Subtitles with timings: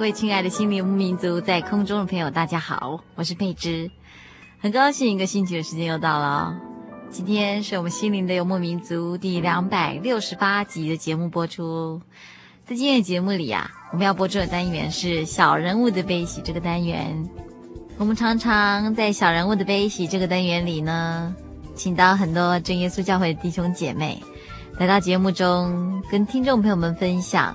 [0.00, 3.90] 各位亲爱的心灵游牧民族，在空中的朋友，大家好，我是佩芝，
[4.58, 6.58] 很高兴一个星期的时间又到了。
[7.10, 12.00] 今天是我们心灵的游牧民族第两百六十八集的节目播出。
[12.64, 17.28] 在今天的节目里啊，我们要播出的单元是“小人物的悲喜”这个单元。
[17.98, 21.36] 我们常常在“小人物的悲喜”这个单元里呢，
[21.74, 24.18] 请到很多真耶稣教会的弟兄姐妹
[24.78, 27.54] 来到节目中，跟听众朋友们分享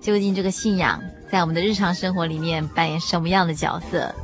[0.00, 1.00] 究竟这个信仰。
[1.34, 4.14] 在我们的日常生活里面扮演什么样的角色？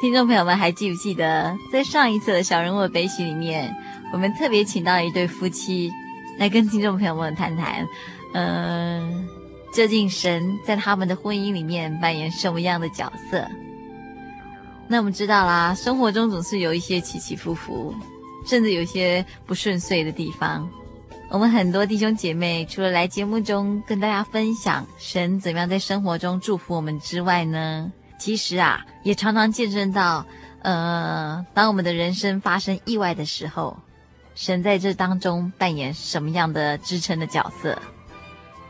[0.00, 3.74] 听众朋友们还记不记得，在上一次的小人物的悲喜里面，
[4.12, 5.90] 我们特别请到一对夫妻
[6.38, 7.84] 来跟听众朋友们谈谈，
[8.34, 9.26] 嗯、
[9.72, 13.44] 究竟神在他们的婚姻里面扮演什么样的角色？
[14.86, 17.92] 那我们知道啦，生活中总是有一些起起伏伏，
[18.46, 20.70] 甚至有一些不顺遂的地方。
[21.28, 30.24] 我们很多弟兄姐妹，除了来节目中跟大家分享神怎么样在生活中祝福我们之外呢，其实啊，也常常见证到，
[30.62, 33.76] 呃，当我们的人生发生意外的时候，
[34.36, 37.76] 神在这当中扮演什么样的支撑的角色？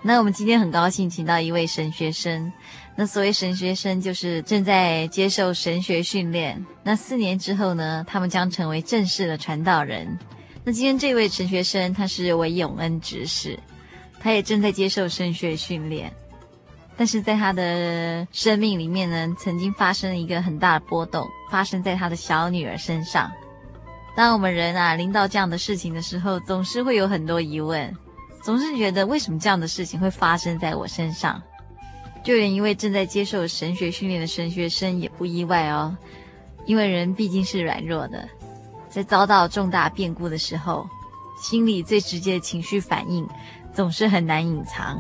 [0.01, 2.51] 那我们今天很高兴请到一位神学生，
[2.97, 10.19] 那所谓神学生就是正在接受神学训练，那四年之后呢，他们将成为正式的传道人。
[10.69, 13.57] 那今天这位神学生，他是韦永恩执事，
[14.19, 16.13] 他也正在接受神学训练，
[16.97, 23.31] 但是在他的生命里面呢，曾经发生了一个很大的波动，发生在他的小女儿身上。
[24.17, 27.97] 当我们人啊临到这样的事情的时候，总是会有很多疑问，
[28.43, 31.41] 总是觉得为什么这样的事情会发生在我身上？
[32.25, 35.97] 就连一位正在接受神学训练的神学生也不意外哦，
[36.65, 38.29] 因为人毕竟是软弱的。
[38.97, 40.89] 在遭到重大变故的时候，
[41.39, 43.29] 心里最直接的情绪反应
[43.75, 44.99] 总是很难隐藏。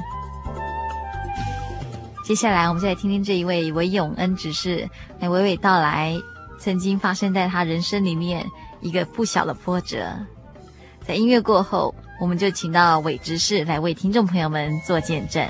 [2.23, 4.87] 接下来，我们就来听听这一位韦永恩执事
[5.19, 6.15] 来娓娓道来
[6.59, 8.45] 曾经发生在他人生里面
[8.83, 10.15] 一个不小的波折。
[11.07, 15.43] 在音乐过后，我们就请到韦执事来为听众朋友们做见证。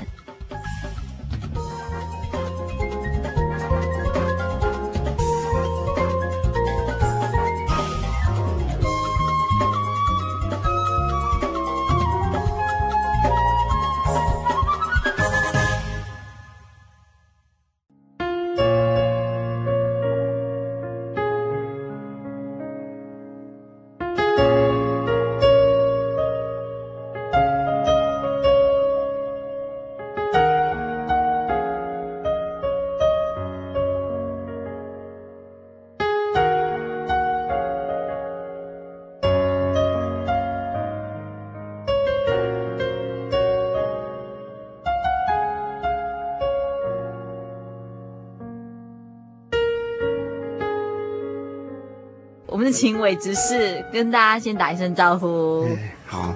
[52.77, 55.65] 请韦执事跟大家先打一声招呼。
[55.65, 56.35] 哎、好，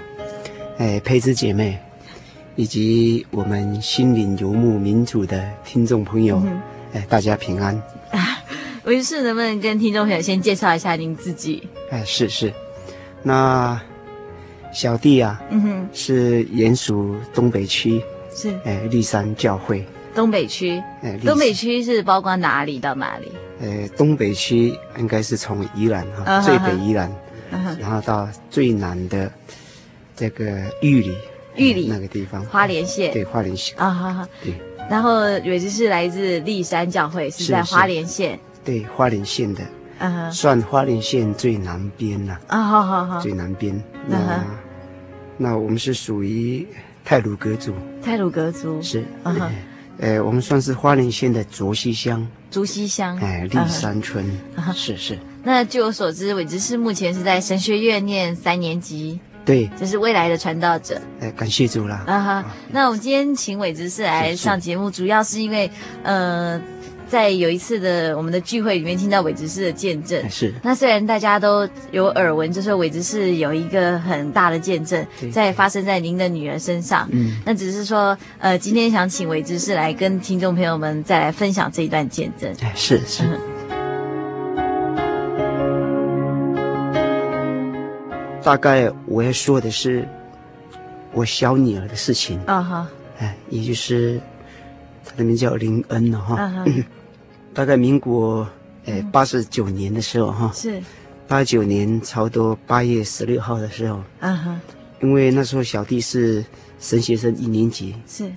[0.79, 1.77] 哎，佩芝姐妹，
[2.55, 6.59] 以及我们心灵游牧民族的听众朋友，嗯、
[6.93, 7.79] 哎，大家平安。
[8.85, 11.69] 韦执事能不能跟听众朋友先介绍一下您自己？
[11.91, 12.51] 哎，是是，
[13.21, 13.79] 那
[14.73, 18.01] 小弟啊，嗯哼，是盐属东北区，
[18.35, 23.31] 是哎绿山教会，东北区，哎，东北区是包括哪里到哪里？
[23.61, 27.11] 呃，东北区应该是从宜兰哈，最北宜兰，
[27.79, 29.31] 然后到最南的
[30.15, 30.45] 这个
[30.81, 31.15] 玉里，
[31.55, 33.13] 玉里那个地方，花莲县。
[33.13, 34.27] 对花莲县，啊，好好。
[34.43, 34.53] 对。
[34.89, 38.37] 然后伟执是来自立山教会，是在花莲县。
[38.65, 39.61] 对花莲县的，
[39.99, 43.19] 嗯哼，算花莲县最南边了，啊，好好好。
[43.21, 43.73] 最南边。
[43.75, 44.43] 嗯那哼
[45.37, 46.67] 那我们是属于
[47.05, 47.73] 泰鲁格族，
[48.03, 48.81] 泰鲁格族。
[48.81, 49.51] 是，嗯哼
[50.01, 53.15] 呃，我们算是花莲县的竹溪乡，竹溪乡。
[53.19, 54.25] 哎，立山村
[54.73, 60.99] 是是，那据我所知，伟执是目前是在神学院念三年级，对，这是未来的传道者。
[61.19, 62.03] 哎，感谢主啦。
[62.07, 65.69] 啊哈，那我们今天请伟执是来上节目，主要是因为，
[66.01, 66.59] 呃，
[67.11, 70.29] 在有一次的我们的聚会里面听到伟执事的见证哎。
[70.29, 77.05] 是，那虽然大家都有耳闻，就说伟执事有一个很大的见证在发生在您的女儿身上。
[77.11, 82.49] 嗯，那只是说，呃，今天想请伟执事来跟听众朋友们再来分享这一段见证。
[82.61, 83.25] 哎，是是。
[83.25, 83.37] 嗯
[88.43, 90.03] 大概我要说的是
[91.13, 92.87] 我小女儿的事情，啊哈，
[93.19, 94.19] 哎，也就是
[95.05, 96.41] 她的名叫林恩了哈。
[96.41, 96.65] 啊哈，
[97.53, 98.47] 大概民国
[98.85, 100.81] 哎八十九年的时候哈，是，
[101.27, 104.61] 八九年差不多八月十六号的时候，啊哈，
[105.01, 106.43] 因为那时候小弟是
[106.79, 108.31] 神学生一年级，是，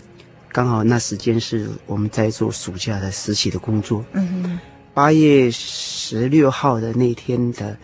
[0.52, 4.04] 刚好那时间是我们在做暑假的实习的工作。
[4.12, 4.58] 嗯哼，
[4.92, 7.76] 八月十六号的那天的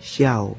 [0.00, 0.56] 下午，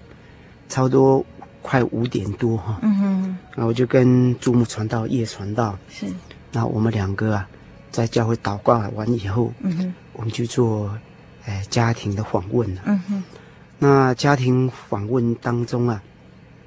[0.70, 1.26] 差不多
[1.62, 6.06] 快五点多哈，嗯哼，然后我就跟朱木传道叶传道，是，
[6.52, 7.50] 那我们两个啊，
[7.92, 10.92] 在教会祷告完以后，嗯哼，我们去做，
[11.46, 12.82] 哎，家庭的访问了。
[12.86, 13.24] 嗯哼，
[13.80, 16.04] 那家庭访问当中啊，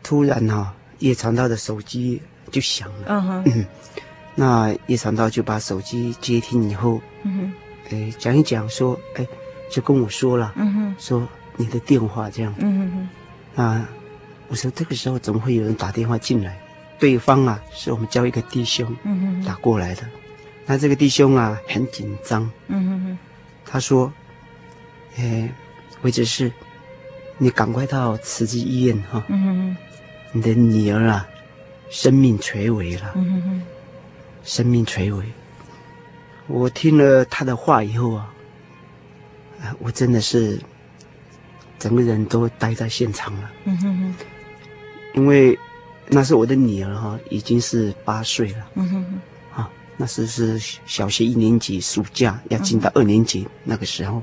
[0.02, 3.04] 突然哈、啊，叶传道的手机就响了。
[3.08, 3.66] 嗯哼，
[4.34, 7.52] 那叶传道就把手机接听以后，嗯哼，
[7.90, 9.26] 哎，讲一讲说，哎，
[9.70, 12.54] 就跟我说了，嗯哼，说你的电话这样。
[12.58, 13.08] 嗯哼，
[13.54, 13.84] 那
[14.48, 16.58] 我说这个时候怎么会有人打电话进来？
[16.98, 20.02] 对方啊，是我们教一个弟兄嗯哼，打过来的。
[20.66, 23.18] 那这个弟兄啊很紧张，嗯哼哼，
[23.64, 24.12] 他说
[25.16, 25.52] ：“哎，
[26.02, 26.50] 伟执是，
[27.38, 29.24] 你赶快到慈济医院哈、
[30.32, 31.28] 你的女儿啊，
[31.88, 33.14] 生命垂危了，
[34.42, 35.24] 生命垂危。”
[36.48, 38.34] 我听了他的话以后啊，
[39.62, 40.60] 啊，我真的是
[41.78, 43.50] 整个人都待在现场了。
[43.66, 44.14] 嗯哼，
[45.14, 45.56] 因为
[46.08, 48.68] 那是我的女儿哈、已经是八岁了。
[48.74, 49.22] 嗯哼，啊，
[50.00, 54.22] 那时是小学一年级，暑假要进到二年级、那个时候，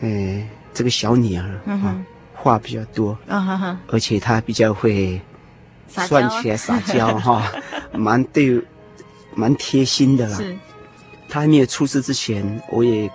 [0.00, 1.88] 呃，这个小女儿嗯哼。
[1.88, 5.20] 啊，话比较多，啊哈哈，而且她比较会
[5.86, 7.52] 算起来撒娇哈，
[7.92, 8.60] 蛮对，
[9.34, 10.36] 蛮贴心的啦。
[10.38, 10.56] 是，
[11.28, 13.08] 她还没有出事之前，我也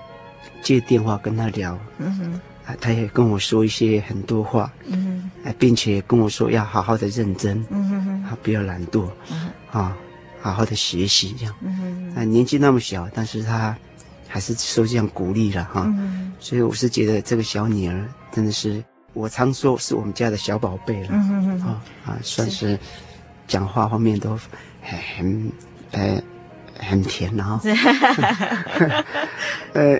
[0.62, 7.66] 接电话跟她聊，嗯哼，啊，她也跟我说一些很多话，嗯并且跟我说要好好的认真。
[7.70, 9.98] 嗯哼，啊，不要懒惰，嗯啊，
[10.42, 11.54] 好好的学习这样。
[11.62, 13.76] 嗯哼，啊，年纪那么小，但是他
[14.28, 15.84] 还是受这样鼓励了哈。
[15.88, 21.16] 嗯所以我是觉得这个小女儿真的是，我常说是我们家的小宝贝了。
[21.16, 22.78] 啊啊，算是
[23.48, 24.40] 讲话方面都
[24.82, 25.52] 很很
[25.92, 26.22] 呃
[26.80, 27.62] 很甜了哈。
[29.74, 30.00] 呃，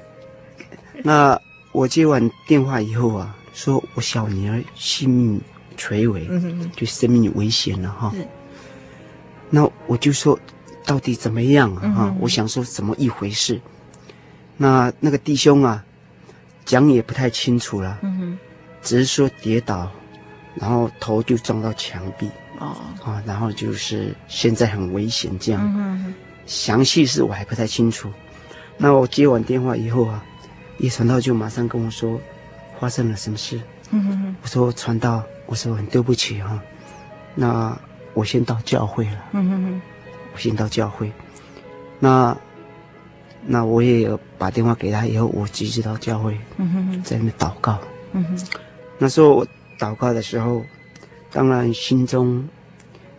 [1.04, 1.40] 那
[1.72, 5.42] 我接完电话以后啊，说我小女儿性命
[5.76, 8.28] 垂危，嗯，就生命危险了哈是。
[9.50, 10.38] 那我就说，
[10.86, 12.14] 到底怎么样啊？
[12.20, 13.60] 我想说怎么一回事？
[14.58, 15.84] 那那个弟兄啊，
[16.66, 18.38] 讲也不太清楚了，嗯，
[18.82, 19.90] 只是说跌倒，
[20.56, 25.62] 然后头就撞到墙壁哦，啊，然后就是现在很危险这样。
[25.78, 26.14] 嗯哼，
[26.46, 28.12] 详细是我还不太清楚。
[28.78, 30.24] 那我接完电话以后啊，
[30.80, 32.20] 叶传道就马上跟我说
[32.80, 33.62] 发生了什么事。
[33.92, 36.60] 嗯哼，我说传道，我说很对不起哈、
[37.36, 37.78] 那
[38.18, 39.82] 我先到教会了，嗯哼，
[40.34, 41.12] 我先到教会。
[42.00, 42.36] 那
[43.46, 47.80] 那我也有把电话给他，以后我及时到教会，嗯哼，在那边祷告。
[48.14, 48.48] 嗯哼，
[48.98, 49.48] 那时候我
[49.78, 50.66] 祷告的时候，
[51.32, 52.44] 当然心中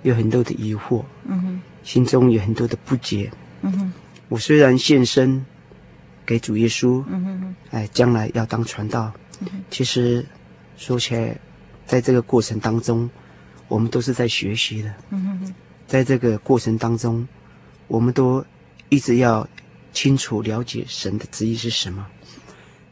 [0.02, 3.30] 有很多的疑惑，嗯哼，心中有很多的不解。
[3.62, 3.92] 嗯哼，
[4.28, 5.46] 我虽然献身
[6.26, 9.12] 给主耶稣，嗯哼，哎，将来要当传道，
[9.70, 10.26] 其实
[10.76, 11.38] 说起来，
[11.86, 13.08] 在这个过程当中，
[13.68, 14.94] 我们都是在学习的。
[15.87, 17.26] 在这个过程当中，
[17.87, 18.44] 我们都
[18.88, 19.46] 一直要
[19.92, 22.06] 清楚了解神的旨意是什么。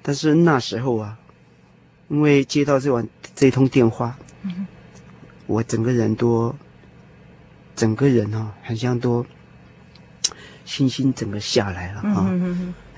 [0.02, 1.18] 但是那时候啊，
[2.08, 4.16] 因为接到这晚这通电话，
[5.46, 6.54] 我整个人都，
[7.74, 9.26] 整个人哈、啊，好像都
[10.64, 12.30] 信心整个下来了啊。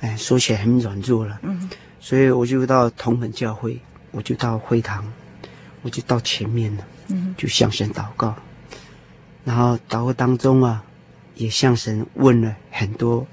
[0.00, 1.40] 哎，说起来很软弱了。
[1.42, 1.68] 嗯，
[1.98, 3.80] 所以我就到同门教会，
[4.10, 5.04] 我就到会堂，
[5.82, 6.84] 我就到前面了。
[7.08, 8.34] 嗯，就向神祷告，
[9.44, 10.82] 然后祷告当中啊，
[11.34, 13.26] 也向神问了很多，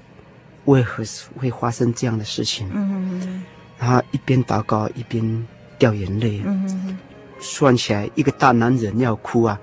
[0.64, 1.04] 为何
[1.36, 2.68] 会发生这样的事情？
[2.72, 3.44] 嗯嗯
[3.78, 5.46] 然后一边祷告一边
[5.78, 6.42] 掉眼泪。
[6.44, 6.98] 嗯嗯
[7.38, 9.60] 算起来，一个大男人要哭啊，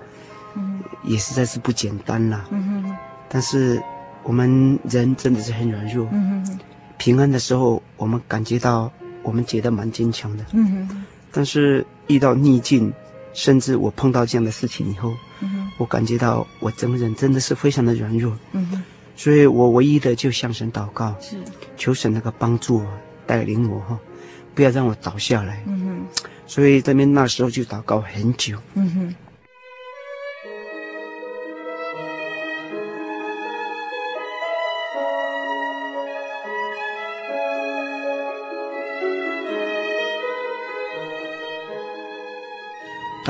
[0.55, 2.45] 嗯也实在是不简单啦。
[2.51, 2.95] 嗯
[3.27, 3.81] 但是
[4.21, 6.07] 我们人真的是很软弱。
[6.11, 6.59] 嗯
[6.99, 8.91] 平安的时候，我们感觉到
[9.23, 10.45] 我们觉得蛮坚强的。
[10.51, 12.93] 嗯但是遇到逆境，
[13.33, 18.37] 甚至我碰到这样的事情以后，嗯我感觉到我整个人真的是非常的软弱。
[18.51, 18.83] 嗯，
[19.15, 21.37] 所以我唯一的就向神祷告，是，
[21.75, 22.87] 求神那个帮助我，
[23.25, 23.99] 带领我哈，
[24.53, 25.63] 不要让我倒下来。
[25.67, 26.05] 嗯
[26.45, 28.57] 所以这边那时候就祷告很久。
[28.75, 29.15] 嗯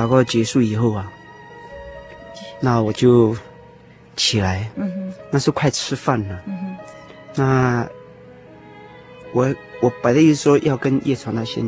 [0.03, 1.09] 祷告结束以后啊，
[2.59, 3.33] 那我就
[4.17, 6.41] 起来，嗯那时候快吃饭了。
[6.45, 6.75] 嗯
[7.35, 7.87] 那
[9.31, 11.63] 我我本来意思说要跟叶传那先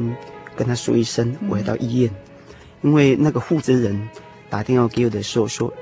[0.53, 2.11] 跟他说一声，我要到医院，
[2.81, 4.09] 因为那个负责人
[4.49, 5.73] 打电话给我的时候说，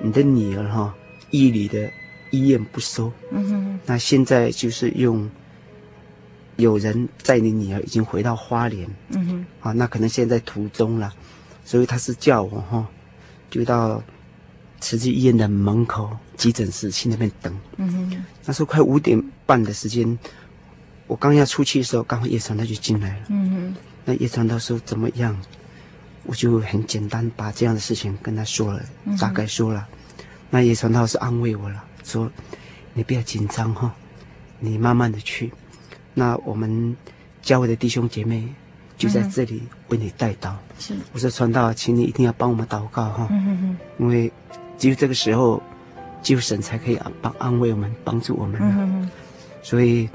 [0.00, 0.94] 你的女儿哈，
[1.30, 1.90] 医里的
[2.30, 5.28] 医院不收，嗯那现在就是用
[6.56, 8.88] 有人载你女儿已经回到花莲。
[9.10, 11.12] 嗯啊，那可能现在途中了，
[11.68, 12.88] 所以他是叫我哈，
[13.50, 14.02] 就到
[14.80, 17.54] 慈济医院的门口急诊室去那边等。
[17.76, 20.18] 嗯那时候快五点半的时间，
[21.06, 23.26] 我刚要出去的时候，刚好叶传道就进来了。
[23.28, 25.38] 嗯那叶传道说怎么样？
[26.24, 28.82] 我就很简单把这样的事情跟他说了，
[29.20, 29.86] 大概说了。
[30.48, 32.32] 那叶传道是安慰我了，说
[32.94, 33.94] 你不要紧张哈，
[34.58, 35.52] 你慢慢的去。
[36.14, 36.96] 那我们
[37.42, 38.48] 教会的弟兄姐妹
[38.96, 40.52] 就在这里为你带祷。
[40.78, 44.30] 是，我说传道，请你一定要帮我们祷告哈，嗯因为
[44.78, 45.62] 只有这个时候，
[46.22, 48.60] 只有神才可以安帮安慰我们，帮助我们。
[48.60, 48.66] 了。
[48.78, 49.10] 嗯
[49.62, 50.08] 所以，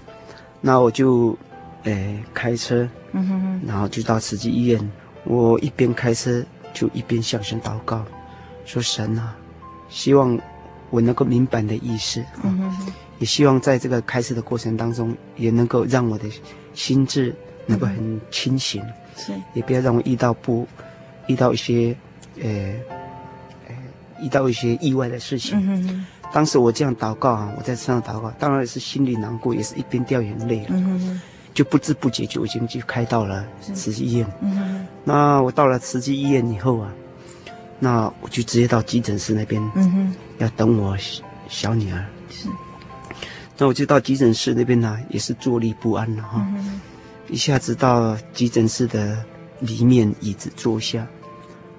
[0.61, 1.37] 那我就，
[1.83, 4.91] 呃，开车，嗯然后就到慈济医院。
[5.25, 8.03] 我一边开车就一边向神祷告，
[8.65, 9.35] 说神啊，
[9.89, 10.39] 希望
[10.89, 12.21] 我能够明白你的意思。
[12.21, 12.71] 啊，嗯。
[13.19, 16.25] 也希望在这个开车的过程当中，也能够让我的
[16.73, 17.33] 心智
[17.65, 18.83] 能够很清醒，
[19.15, 20.67] 是，也不要让我遇到不
[21.27, 21.95] 遇到一些，
[22.41, 22.73] 呃，
[23.67, 23.75] 呃，
[24.21, 25.57] 遇到一些意外的事情。
[25.65, 31.21] 嗯当时我这样祷告啊，我在车上祷告，当然是心里难过，也是一边掉眼泪了，嗯
[31.53, 34.27] 就不知不觉就已经就开到了慈济医院。
[34.41, 36.91] 嗯那我到了慈济医院以后啊，
[37.77, 42.03] 那我就直接到急诊室那边嗯要等我小小女儿。
[42.31, 42.47] 是，
[43.59, 46.81] 那我就到急诊室那边呢、啊也是坐立不安了哈，嗯
[47.29, 49.23] 一下子到急诊室的
[49.59, 51.07] 里面椅子坐下，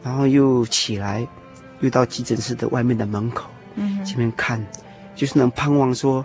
[0.03, 1.27] 然后又起来，
[1.81, 3.49] 又到急诊室的外面的门口。
[3.77, 4.65] 嗯前面看，
[5.17, 6.25] 就是能盼望说，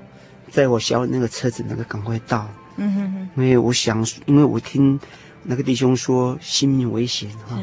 [0.51, 2.47] 在我小那个车子能够赶快到，
[2.77, 3.29] 嗯哼哼。
[3.35, 4.99] 因为我想，因为我听
[5.43, 7.57] 那个弟兄说性命危险哈，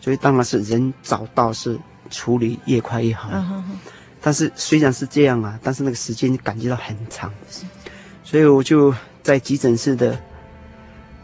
[0.00, 1.78] 所以当然是人早到是
[2.10, 3.28] 处理越快越好。
[3.32, 3.78] 嗯
[4.24, 7.28] 但是虽然是这样啊，但是那个时间感觉到很长，
[8.22, 10.16] 所以我就在急诊室的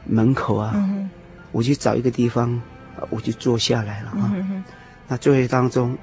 [0.09, 1.09] 门口啊，嗯
[1.53, 2.61] 我去找一个地方，
[2.97, 4.33] 呃我就坐下来了啊。
[4.35, 4.65] 嗯
[5.07, 5.97] 那坐在当中，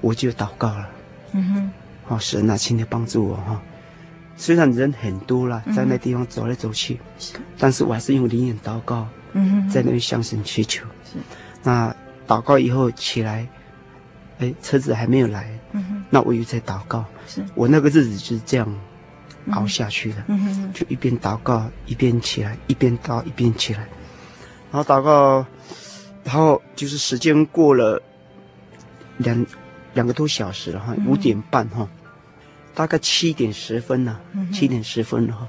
[0.00, 0.88] 我就祷告了。
[1.32, 1.70] 嗯哼
[2.08, 3.60] 哦，神啊，请你帮助我哈、哦。
[4.36, 6.98] 虽然人很多了，在那地方走来走去，
[7.56, 10.84] 但是我还是用灵眼祷告，嗯哼在那边向神祈求。
[11.04, 11.18] 是，
[11.62, 11.94] 那
[12.26, 13.46] 祷告以后起来，
[14.40, 17.04] 哎，车子还没有来，嗯哼那我又在祷告。
[17.28, 18.68] 是，我那个日子就是这样
[19.52, 23.80] 熬下去的，嗯就一边祷告一边起来，一边祷一边起来，
[24.72, 25.46] 然后祷告，
[26.24, 28.02] 然后就是时间过了
[29.18, 29.46] 两
[29.94, 31.88] 两个多小时了哈，五点半哈，
[32.74, 34.20] 大概七点十分了，
[34.52, 35.46] 七点十分了哈，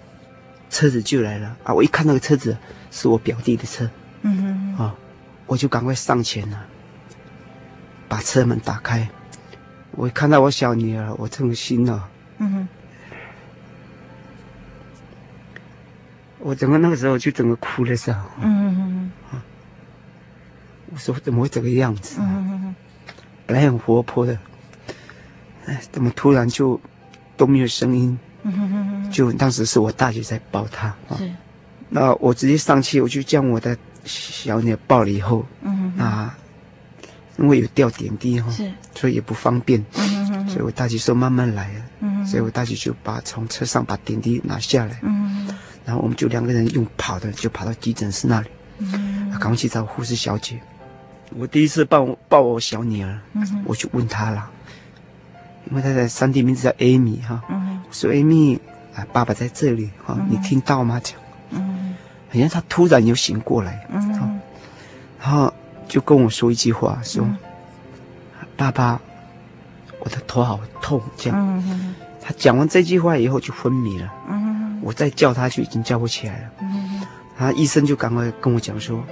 [0.70, 1.58] 车子就来了。
[1.64, 1.74] 啊！
[1.74, 2.56] 我一看那个车子
[2.92, 3.90] 是我表弟的车。
[4.22, 4.96] 嗯啊，
[5.46, 6.66] 我就赶快上前了，
[8.08, 9.08] 把车门打开。
[9.92, 12.02] 我一看到我小女儿，我这种心哦，
[12.38, 12.68] 嗯
[16.40, 18.14] 我整个那个时候就整个哭了噻。
[18.42, 19.42] 嗯嗯嗯
[20.92, 22.26] 我说怎么会这个样子、啊？
[22.28, 22.76] 嗯
[23.46, 24.38] 本来很活泼的，
[25.66, 26.80] 哎，怎么突然就
[27.38, 28.18] 都没有声音？
[28.44, 31.32] 嗯就当时是我大姐在抱他啊，是，
[31.90, 36.38] 那我直接上去，我就将我的小女儿抱了以后，嗯啊，
[37.38, 45.27] 因为有吊点滴哈，是，所以也不方便，嗯所以我大姐说慢慢来啊，嗯所以我大姐就把从车上把点滴拿下来，嗯，
[45.88, 48.48] 然后我们就两个人用跑的就跑到急诊室那里，
[48.80, 50.60] 嗯，赶快去找护士小姐。
[51.38, 54.50] 我第一次抱我抱我小女儿，嗯，我就问她了，
[55.72, 58.60] 因为她的三弟名字叫 Amy 哈，嗯，我说 Amy
[58.94, 61.00] 啊，爸爸在这里哈，你听到吗？
[61.02, 61.18] 讲，
[61.52, 61.96] 嗯，
[62.30, 64.40] 好像她突然又醒过来，嗯，
[65.22, 65.54] 然后
[65.88, 67.26] 就跟我说一句话，说，
[68.58, 69.00] 爸爸。
[70.00, 71.38] 我的头好痛，这样。
[71.38, 71.96] 嗯、哼。
[72.22, 74.14] 他讲完这句话以后就昏迷了。
[74.82, 76.52] 我再叫他就已经叫不起来了。
[76.62, 77.08] 嗯、哼
[77.38, 79.04] 然后医生就赶快跟我讲说：“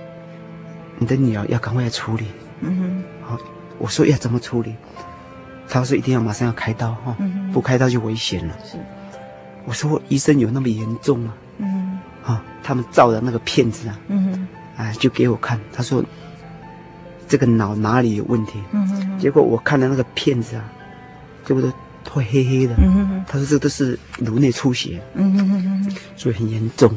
[0.97, 2.25] 你的女儿要赶快来处理。
[2.61, 3.37] 嗯哼”好，
[3.77, 4.75] 我说要怎么处理？
[5.67, 8.55] 他说一定要马上要开刀哈，嗯、不开刀就危险了。
[8.63, 8.77] 是，
[9.65, 11.33] 我说医生有那么严重吗？
[11.57, 16.03] 嗯哼，啊，他们照的那个片子啊，嗯哼，哎，就给我看，他说
[17.27, 18.61] 这个脑哪里有问题？
[18.71, 20.63] 嗯哼，结果我看了那个片子啊。
[21.47, 21.71] 这不都
[22.09, 22.75] 会黑黑的？
[22.77, 26.91] 嗯、哼哼他说这都是颅内出血，嗯、哼哼所以很严重，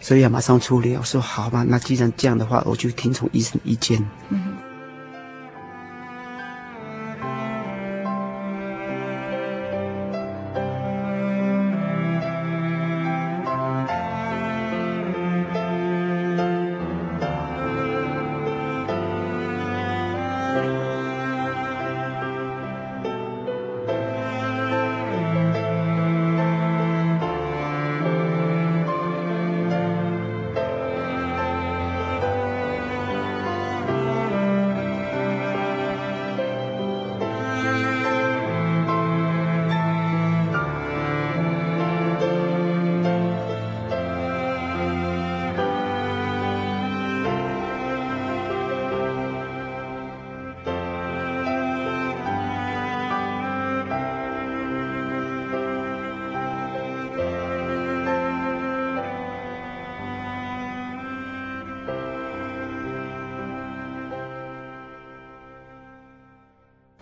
[0.00, 0.96] 所以要马上处理。
[0.96, 3.98] 我说好吧，那既然这样的话，我就听从医生意见。
[4.30, 4.49] 嗯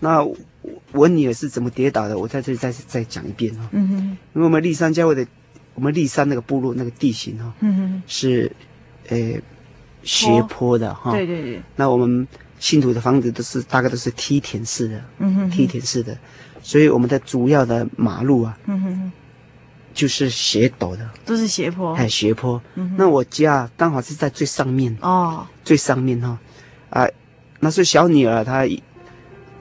[0.01, 0.37] 那我，
[0.93, 2.17] 我女儿是怎么跌倒的？
[2.17, 3.69] 我在这里再再讲一遍哈。
[3.73, 3.97] 嗯哼。
[4.35, 5.27] 因为我们立山教会的，
[5.75, 8.51] 我们立山那个部落那个地形哈，嗯哼，是，
[9.09, 9.35] 呃，
[10.03, 11.11] 斜坡的哈。
[11.11, 11.61] 对对对。
[11.75, 12.27] 那我们
[12.61, 16.17] 信徒的房子都是大概都是梯田式的，嗯哼，梯田式的，
[16.63, 19.13] 所以我们的主要的马路啊，嗯哼，
[19.95, 22.61] 就是斜陡的，都是斜坡，哎，斜坡。
[22.77, 22.97] 嗯哼。
[22.97, 26.39] 那我家刚好是在最上面哦，最上面哈，
[26.91, 27.09] 啊，
[27.61, 28.65] 那是小女儿她。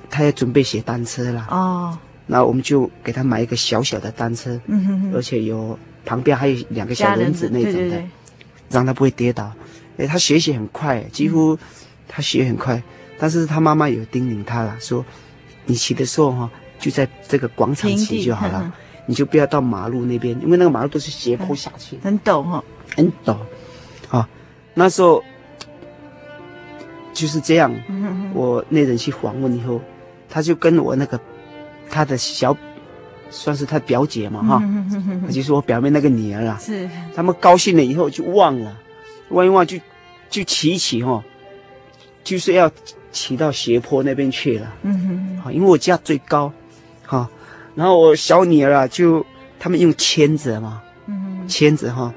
[0.10, 8.10] 他也准备学单车了哦，那我们就给他买一个小小的单车，嗯哼哼，而且有旁边还有两个小轮子那种的，对对对，
[8.70, 9.52] 让他不会跌倒。
[9.98, 11.58] 哎，他学习很快，几乎
[12.08, 12.84] 他学很快，嗯、
[13.17, 15.04] 但是他妈妈有叮咛他了，说
[15.65, 18.72] 你骑的时候哈，就在这个广场骑就好了，地
[19.08, 22.63] 你就不要到马路那边，因为那个马路都是斜坡下去， 很陡哈，
[22.96, 23.38] 很陡。
[24.10, 24.28] 啊，
[24.74, 25.24] 那时候
[27.13, 28.32] 就是这样，嗯、哼哼。
[28.34, 29.82] 我那人去访问以后。
[30.38, 31.19] 他就跟我那个
[31.89, 32.56] 他的小，
[33.32, 34.63] 算是他表姐嘛哈，
[35.26, 36.60] 他就是我表妹那个女儿啊。
[36.62, 36.88] 是。
[37.15, 38.78] 他们高兴了以后就忘了，
[39.30, 39.80] 忘一忘就
[40.30, 41.23] 就骑一骑哈，
[42.23, 42.71] 就是要
[43.12, 44.71] 骑到斜坡那边去了。
[44.84, 45.41] 嗯哼。
[45.41, 46.54] 好，因为我家最高，
[47.04, 47.28] 哈，
[47.73, 49.26] 然后我小女儿啊就
[49.58, 52.13] 他们用签子嘛，嗯，签子哈，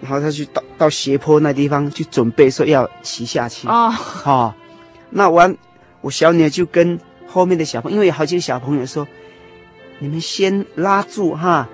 [0.00, 3.68] 然后他去到到斜坡那地方去准备说要骑下去。
[3.68, 3.88] 哦。
[3.88, 4.52] 好，
[5.10, 5.56] 那完
[6.00, 6.98] 我小女儿就跟。
[7.36, 9.06] 后面的小朋友，因为有好几个小朋友说
[10.00, 11.68] ：“你们先拉住哈，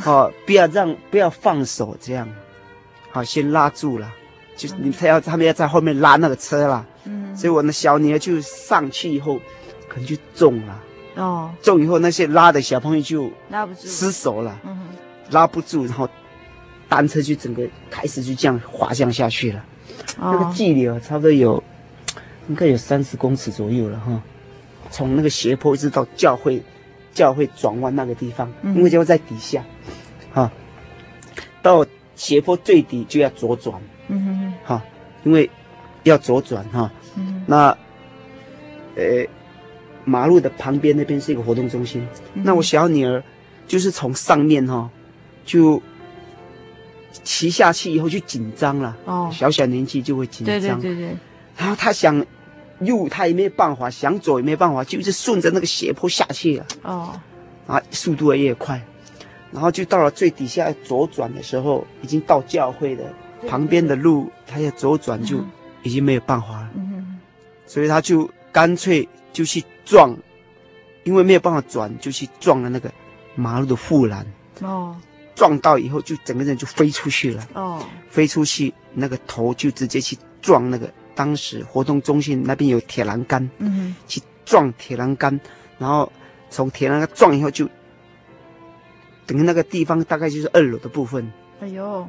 [0.00, 2.28] 好，不要让，不要放手，这样，
[3.10, 4.08] 好，先拉住了，
[4.56, 9.40] 就是你他要他们要在后面拉那个车了，嗯，所以我的小女儿就上去以后，
[9.88, 10.80] 可能就中了，
[11.16, 14.78] 哦，中以后那些拉的小朋友就拉不住，失手了，嗯，
[15.30, 16.08] 拉不住，然后
[16.88, 19.64] 单车就整个开始就这样滑降下去了，
[20.16, 21.60] 那个距离啊，差不多有
[22.48, 24.22] 应该有三十公尺左右了哈。”
[24.90, 26.62] 从那个斜坡一直到教会，
[27.12, 29.64] 教会转弯那个地方，因为就在底下，
[30.32, 30.50] 哈，
[31.62, 34.84] 到斜坡最底就要左转，嗯哼哼，哈，
[35.24, 35.48] 因为
[36.04, 37.76] 要左转哈，嗯，那，
[38.96, 39.26] 呃，
[40.04, 43.22] 马路的旁边那边是一个活动中心，那我小女儿
[43.66, 44.88] 就是从上面哈，
[45.44, 45.80] 就
[47.24, 51.16] 骑下去以后就紧张了，哦，小小年纪就会紧张，对对对对，
[51.56, 52.24] 然后她想。
[52.80, 56.66] 右他也没办法，想走也没办法，就是顺着那个斜坡下去了。
[56.82, 57.20] 哦，
[57.66, 58.80] 啊，速度也越快，
[59.52, 63.04] 然后就到了最底下左转的时候，已经到教会了
[63.48, 65.38] 旁边的路，他要左转就
[65.82, 66.70] 已经没有办法了。
[66.76, 67.18] 嗯，
[67.66, 70.16] 所以他就干脆就去撞，
[71.04, 72.90] 因为没有办法转，就去撞了那个
[73.34, 74.26] 马路的护栏。
[74.60, 74.96] 哦，
[75.34, 77.48] 撞到以后就整个人就飞出去了。
[77.54, 85.40] 哦，飞出去那个头就直接去撞那个当时活动中心那边有铁栏杆，嗯，去撞铁栏杆，
[85.76, 86.12] 然后
[86.48, 87.68] 从铁栏杆撞以后就，
[89.26, 91.28] 等于那个地方大概就是二楼的部分，
[91.60, 92.08] 哎呦，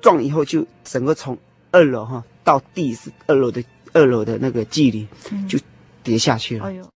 [0.00, 1.36] 撞以后就整个从
[1.70, 5.06] 二楼哈到地是二楼的二楼的那个距离
[5.46, 5.58] 就
[6.02, 6.95] 跌下去了，哎呦。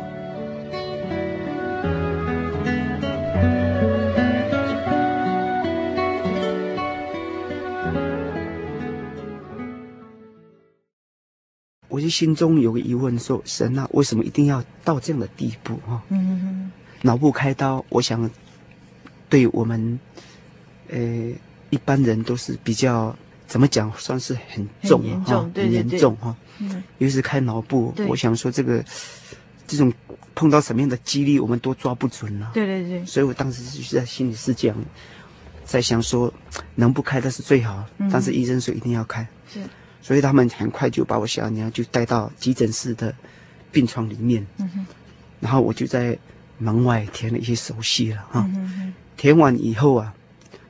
[12.11, 16.03] 心中有个疑问说，说神啊，为什么一定要到这样的地步啊？
[16.09, 16.71] 嗯嗯，
[17.01, 18.29] 脑部开刀，我想，
[19.29, 19.99] 对我们，
[20.89, 20.99] 呃，
[21.69, 23.15] 一般人都是比较
[23.47, 26.35] 怎么讲，算是很重哈，很严重哈。
[26.59, 28.83] 嗯，尤其是开脑部，我想说这个，
[29.65, 29.91] 这种
[30.35, 32.51] 碰到什么样的几率，我们都抓不准了。
[32.53, 33.05] 对对对。
[33.05, 34.77] 所以我当时就是在心里是这样，
[35.63, 36.31] 在想说，
[36.75, 39.25] 能不开的是最好，但是医生说一定要开。
[39.51, 39.61] 是。
[40.01, 43.13] 所以他们很快就把我小娘就带到急诊室的
[43.71, 44.85] 病床里面，嗯、
[45.39, 46.17] 然后我就在
[46.57, 48.49] 门外填了一些手续了啊。
[48.55, 50.13] 嗯、填完以后啊，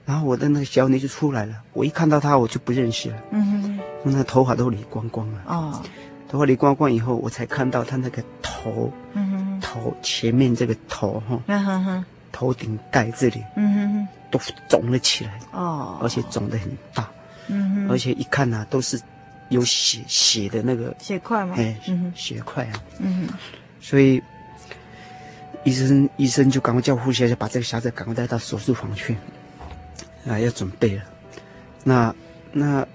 [0.05, 1.55] 然后我的那个小女就出来了。
[1.73, 5.41] 我一看到她，我就不认识了，嗯、那头发都理光光了。
[5.47, 5.81] 哦，
[6.27, 15.39] 头发理光光以后，我才看到她那个头，嗯、哼头前面这个头哈，嗯、哼头顶盖这里，嗯、哼都肿了起来。
[15.51, 17.09] 哦，而且肿得很大，
[17.47, 17.89] 嗯、哼。
[17.89, 19.01] 而且一看呐，都是。
[19.51, 21.55] 有血血的那个血块吗？
[21.57, 21.77] 哎，
[22.15, 22.83] 血块啊。
[22.99, 23.33] 嗯哼，
[23.79, 24.21] 所以
[25.63, 29.15] 医生医生就赶快叫护士就把这个小子赶快带到手术房去，
[30.25, 31.03] 啊，要准备了。
[31.83, 32.15] 那
[32.53, 32.87] 那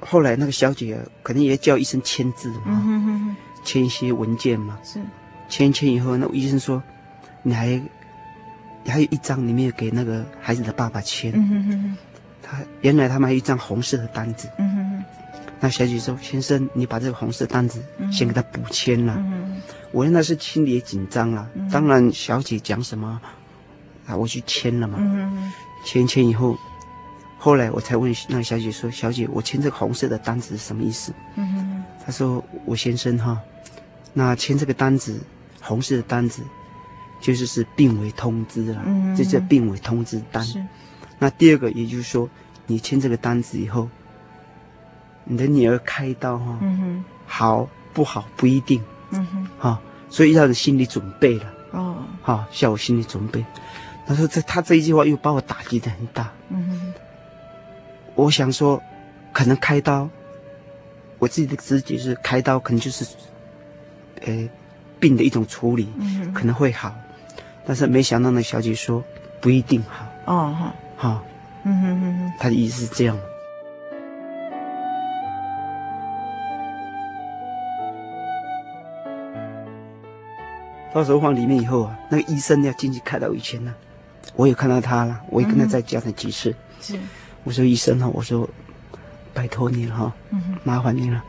[0.00, 4.78] 后来那个小姐肯定也叫医生签字嘛，嗯、哼哼哼签一些文件嘛。
[4.84, 5.00] 是，
[5.48, 6.82] 签一签以后，那医生说，
[7.42, 7.80] 你还
[8.82, 11.32] 你还有一张，你没有给那个孩子的爸爸签。
[11.34, 11.96] 嗯哼哼哼
[12.42, 14.46] 他原来他们还有一张红色的单子。
[15.64, 19.14] 那小姐说：“先生，你把这个红色单子先给他补签了。
[19.16, 21.48] 嗯”我那是心里也紧张了。
[21.54, 23.18] 嗯、当然，小姐讲什么，
[24.06, 24.98] 啊，我去签了嘛。
[25.00, 25.50] 嗯
[25.86, 26.54] 签签以后，
[27.38, 33.40] 后来我才问那个小姐说：“小姐，我签这个红色的单子是什么意思？”嗯她说：“我先生哈，
[34.12, 35.18] 那签这个单子，
[35.62, 36.42] 红色的单子，
[37.22, 40.46] 就是是病危通知了，嗯、这叫病危通知单。
[41.18, 42.28] 那第二个，也就是说，
[42.66, 43.88] 你签这个单子以后。”
[45.24, 46.58] 你的女儿开刀哈，
[47.26, 53.44] 好不好不一定，嗯哼，哈，所以要有心理准备了，哦，好，要有心理准备。
[54.06, 56.94] 他说这他这一句话又把我打击的很大，嗯哼，
[58.14, 58.80] 我想说，
[59.32, 60.08] 可能开刀，
[61.18, 63.06] 我自己的直觉是开刀可能就是，
[64.20, 64.48] 呃，
[65.00, 66.94] 病的一种处理，嗯，可能会好，
[67.64, 69.02] 但是没想到那小姐说
[69.40, 71.22] 不一定好，哦哈，哈，
[71.64, 73.18] 嗯哼哼哼，他的意思是这样。
[80.94, 83.74] 到时候放里面以后啊，那个医生要进去开刀以前呢，
[84.36, 86.54] 我也看到他了，我也跟他再讲了几次。
[87.42, 88.48] 我说医生啊，我说
[89.32, 91.22] 拜托你了哈，嗯、麻烦你了。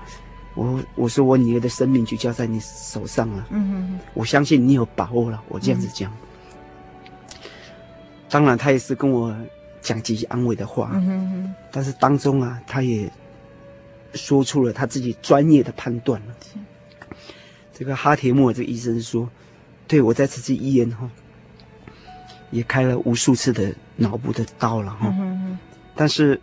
[0.53, 5.43] 我我说我女儿的生命就交在你手上了，嗯、我相信你有把握了。
[5.49, 6.11] 我这样子讲。
[6.11, 7.49] 嗯、
[8.29, 9.35] 当然，他也是跟我
[9.81, 13.11] 讲几句安慰的话，嗯、但是当中啊，他也
[14.13, 16.35] 说出了他自己专业的判断了。
[16.39, 16.59] 是
[17.73, 19.27] 这个哈铁木尔这个医生说。
[19.87, 21.07] 对，我在这次医院哈，
[22.49, 25.59] 也开了无数次的脑部的刀了哈，嗯、
[25.93, 26.41] 但是，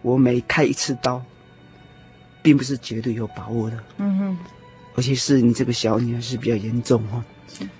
[0.00, 1.20] 我每开一次刀，
[2.40, 4.38] 并不是绝对有把握的，嗯哼，
[4.94, 7.24] 而且是你这个小女儿是比较严重哈，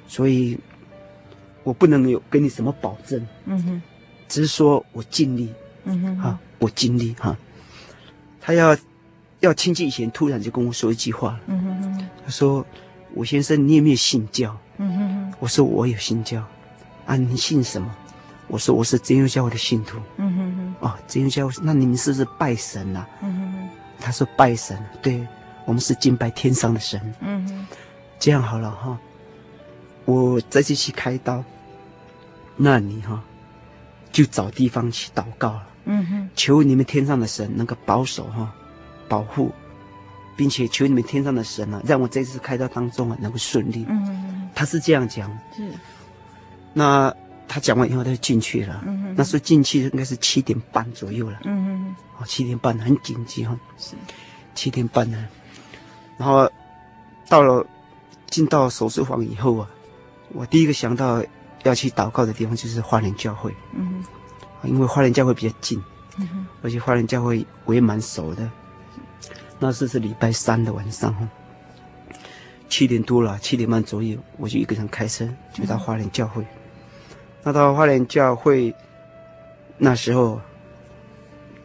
[0.09, 0.59] 所以，
[1.63, 3.83] 我不能有跟你什么保证，嗯哼，
[4.27, 5.53] 只是说我尽力，
[5.85, 7.37] 嗯哼，哈，我尽力哈，
[8.41, 8.77] 他要
[9.39, 12.67] 要亲戚以前突然就跟我说一句话，嗯哼，他说。
[13.15, 14.59] 我先生，你有没有信教？
[15.43, 16.41] 我说我有信教，
[17.05, 17.93] 啊，你信什么？
[18.47, 19.99] 我说我是真耶教会的信徒。
[20.17, 20.75] 嗯哼哼。
[20.79, 23.09] 哦，真耶教会，那你们是不是拜神呐、啊？
[23.23, 23.69] 嗯哼哼。
[23.99, 25.27] 他说拜神，对，
[25.65, 27.01] 我们是敬拜天上的神。
[27.19, 27.67] 嗯哼。
[28.21, 28.97] 这样好了哈，
[30.05, 31.43] 我这次去开刀，
[32.57, 33.21] 那你哈，
[34.13, 35.67] 就找地方去祷告了。
[35.87, 36.31] 嗯哼。
[36.37, 38.55] 求你们天上的神能够保守哈，
[39.09, 39.51] 保护。
[40.35, 43.85] 并且求你们天上的神啊，让我这次开刀当中啊能够顺利。
[43.89, 44.22] 嗯
[44.55, 45.31] 他是这样讲。
[45.57, 45.71] 是。
[46.73, 47.15] 那
[47.47, 48.83] 他讲完以后，他就进去了。
[48.87, 49.15] 嗯哼。
[49.17, 51.41] 那时候进去应该是七点半左右了。
[51.45, 51.97] 嗯哼哼。
[52.19, 53.59] 哦，七点半很紧急哈。
[53.79, 53.95] 是。
[54.55, 55.27] 七点半呢，
[56.19, 56.51] 然后
[57.29, 57.67] 到了
[58.29, 59.69] 进到手术房以后啊，
[60.33, 61.23] 我第一个想到
[61.63, 63.55] 要去祷告的地方就是花莲教会。
[63.73, 64.03] 嗯
[64.63, 64.71] 哼。
[64.71, 65.83] 因为花莲教会比较近。
[66.19, 66.47] 嗯哼。
[66.63, 68.51] 而且花莲教会我也蛮熟的。
[69.59, 71.15] 那是是礼拜三的晚上，
[72.73, 76.43] 七点多了，七点半左右，我就一个人开车就到花莲教会。
[77.43, 78.75] 那到花莲教会，
[79.77, 80.41] 那时候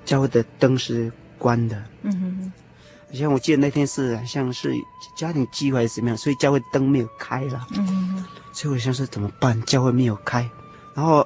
[0.04, 1.82] 教会的灯是关的。
[2.02, 2.54] 嗯哼哼。
[3.14, 4.70] 像我记得那天是像是
[5.18, 7.66] 家庭聚会还是怎么样，所以教会灯没有开了。
[7.72, 8.26] 嗯哼哼。
[8.52, 9.60] 所以我想说怎么办？
[9.62, 10.46] 教会没有开，
[10.94, 11.26] 然后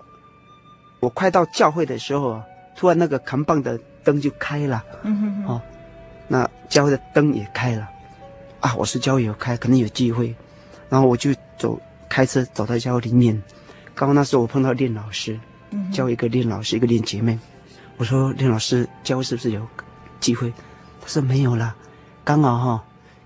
[0.99, 2.39] 我快到教会的时候，
[2.75, 4.83] 突然那个扛棒的灯就开了。
[5.01, 5.45] 嗯哼。
[5.47, 5.61] 哦。
[6.27, 7.89] 那教会的灯也开了，
[8.61, 10.33] 啊，我是教会有开，可能有机会，
[10.87, 13.33] 然后我就走，开车走到教会里面。
[13.93, 15.37] 刚刚那时候我碰到练老师，
[15.71, 17.37] 嗯，教一个练老师，一个练姐妹。
[17.97, 19.67] 我说练老师，教会是不是有
[20.19, 20.53] 机会？
[21.01, 21.75] 他说没有啦，
[22.23, 22.83] 刚好哈，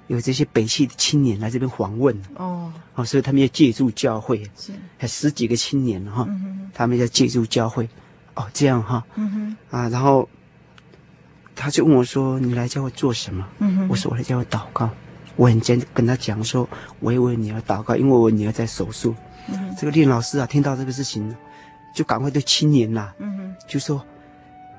[0.07, 2.17] 有这些北汽的青年来这边访问。
[2.35, 7.87] 哦，哦，所以他们要借助教会，是，还十几个青年哈，嗯，他们要借助教会。
[8.35, 9.31] 哦，这样哈，嗯
[9.69, 10.27] 哼，啊，然后。
[11.57, 14.89] 他就问我说：“你来教会做什么？”嗯哼，我说：“我来教会祷告。”
[15.35, 16.67] 我很坚跟他讲说
[16.99, 19.13] ：“我也为女儿祷告，因为我女儿在手术。
[19.47, 21.35] 嗯”这个练老师啊，听到这个事情，
[21.93, 24.03] 就赶快就青年呐、啊，嗯，就说：“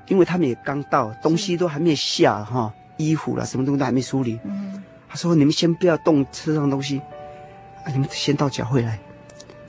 [0.07, 4.39] 因为他们也刚到，东西都还没下哈，衣服啦什么东西都还没梳理。
[4.43, 6.99] 嗯”他说：“你们先不要动车上东西，
[7.83, 8.99] 啊，你们先到教会来。”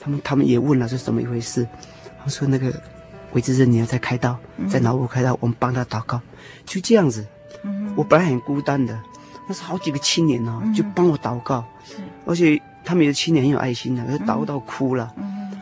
[0.00, 1.66] 他们他们也问了是怎么一回事。
[2.22, 2.72] 他说：“那个。”
[3.34, 4.34] 韦志珍女儿在开刀，
[4.70, 6.18] 在脑部开刀，我们帮她祷告，
[6.64, 7.26] 就这样子。
[7.94, 8.98] 我本来很孤单的，
[9.48, 11.64] 那是好几个青年哦，就帮我祷告。
[12.26, 15.10] 而且他们有的青年很有爱心的，就祷告到哭了。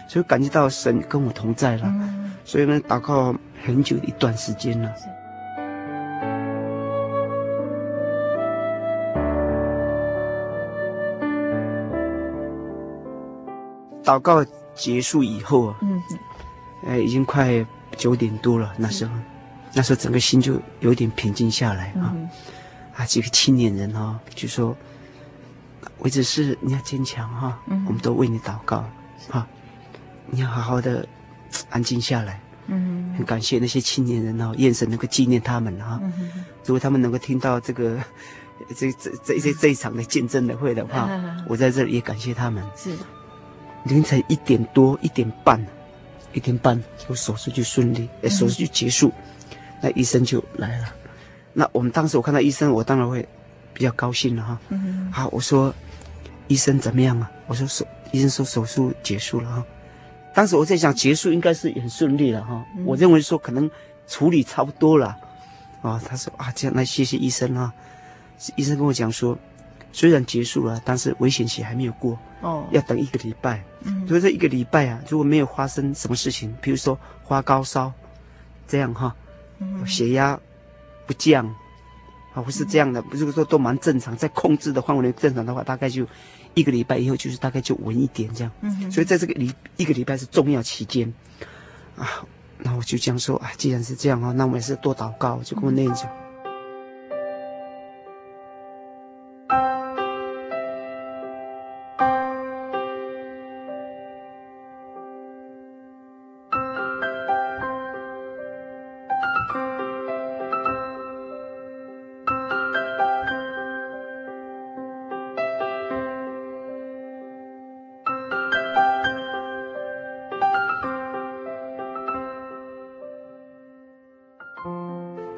[0.09, 1.94] 所以感觉到神跟我同在了。
[2.44, 4.92] 所以呢，祷告很久一段时间了。
[14.05, 14.44] 祷告
[14.75, 15.77] 结束以后啊。
[16.87, 17.64] 哎，已经快
[17.96, 18.72] 九点多了。
[18.77, 19.12] 那时候，
[19.72, 22.14] 那时候整个心就有点平静下来啊。
[22.96, 24.76] 啊几个青年人、哦，就说，
[25.98, 28.78] 我只是你要坚强哈、哦，嗯、我们都为你祷告
[29.28, 29.46] 哈、哦，
[30.26, 31.06] 你要好好的
[31.70, 32.40] 安静下来。
[32.68, 36.00] 嗯，很感谢那些青年人哦，愿神能够纪念他们哈。
[36.02, 37.96] 嗯、如果他们能够听到这个，
[38.74, 42.64] 这这这这这一场的见证的会的话，嗯、我在这里也感谢他们。
[42.76, 42.92] 是，
[43.85, 45.64] 凌晨一点多一点半，
[46.32, 49.12] 一点半我手术就顺利，嗯、手术就结束，
[49.80, 50.88] 那医生就来了。
[51.58, 53.26] 那我们当时我看到医生，我当然会
[53.72, 54.58] 比较高兴了哈。
[54.68, 55.74] 嗯，好，我说
[56.48, 57.30] 医生怎么样啊？
[57.46, 59.64] 我说手，医生说手术结束了哈。
[60.34, 62.62] 当时我在想，结束应该是很顺利了哈。
[62.76, 63.70] 嗯、我认为说可能
[64.06, 65.16] 处理差不多了，
[65.80, 67.72] 啊，他说啊，这样，那谢谢医生啊。
[68.54, 69.34] 医生跟我讲说，
[69.92, 73.64] 虽然结束了，但是危险期还没有过，哦，要等一个礼拜。
[73.80, 77.90] 嗯，所以这一个礼拜啊，如果没有发生什么事情，比如说发高烧，
[78.68, 79.16] 这样哈，
[79.58, 80.38] 嗯、血压
[81.06, 81.46] 不降，
[82.34, 86.06] 啊，不是这样的，如果说都蛮正常，在控制的范围内正常的话，大概就。
[86.54, 91.12] 一个礼拜以后，就是大概就稳一点这样，嗯、所以在这个礼一个礼拜是重要期间，
[91.98, 92.24] 啊，
[92.56, 96.10] 那我就这样说啊，既然是这样啊，那我们也是多祷告，就跟我那样讲。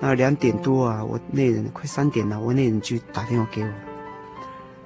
[0.00, 3.70] 那两点多啊，我那人快三点了，我那人就打电话给我，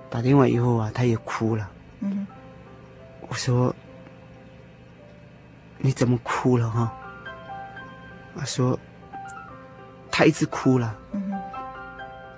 [0.08, 1.70] 打电话以后啊，他也哭了。
[2.00, 2.26] 嗯，
[3.28, 3.74] 我说
[5.78, 6.92] 你怎么哭了哈？
[8.36, 8.78] 他说
[10.10, 10.98] 他一直哭了。
[11.12, 11.32] 嗯，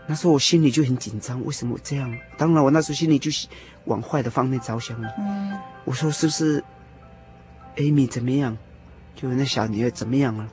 [0.08, 2.12] 那时候我心里就很紧张，为什么这样？
[2.36, 3.46] 当然我那时候心里就是
[3.84, 5.08] 往坏的方面着想了。
[5.18, 6.62] 嗯，我说是不是
[7.76, 8.58] 艾米怎么样？
[9.14, 10.48] 就那小女儿怎么样了？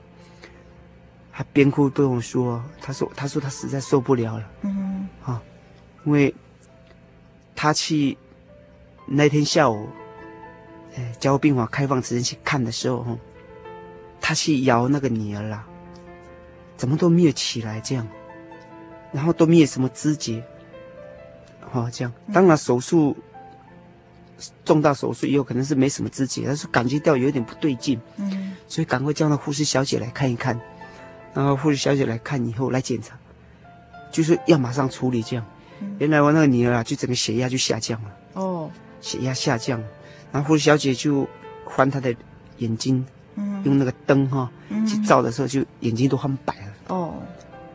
[1.41, 4.47] 他边哭边跟我说：“他说，他说他实在受不了了。
[4.61, 5.41] 嗯哼，啊，
[6.05, 6.31] 因为
[7.55, 8.15] 他去
[9.07, 9.89] 那天下午，
[10.95, 13.17] 哎，加护病房开放时间去看的时候，哈，
[14.21, 15.65] 他去摇那个女儿啦，
[16.77, 18.07] 怎么都没有起来，这样，
[19.11, 20.43] 然后都没有什么知觉，
[21.71, 22.13] 哈，这样。
[22.31, 23.17] 当然手术
[24.63, 30.55] 重大手术以后，可能是没什么知觉，但是感觉到有点不对劲，嗯，所以赶快叫那护士小姐来看一看。”
[31.33, 33.17] 然后护士小姐来看以后来检查，
[34.11, 35.45] 就是要马上处理这样。
[35.81, 38.11] 嗯、原来我那个女儿啊，就整个血压就下降了。
[38.33, 39.81] 哦，血压下降，
[40.31, 41.27] 然后护士小姐就
[41.69, 42.13] 翻她的
[42.57, 46.73] 眼睛，嗯、用那个灯哈、哦嗯、去照的时候，就眼睛都翻白了。
[46.89, 47.13] 哦，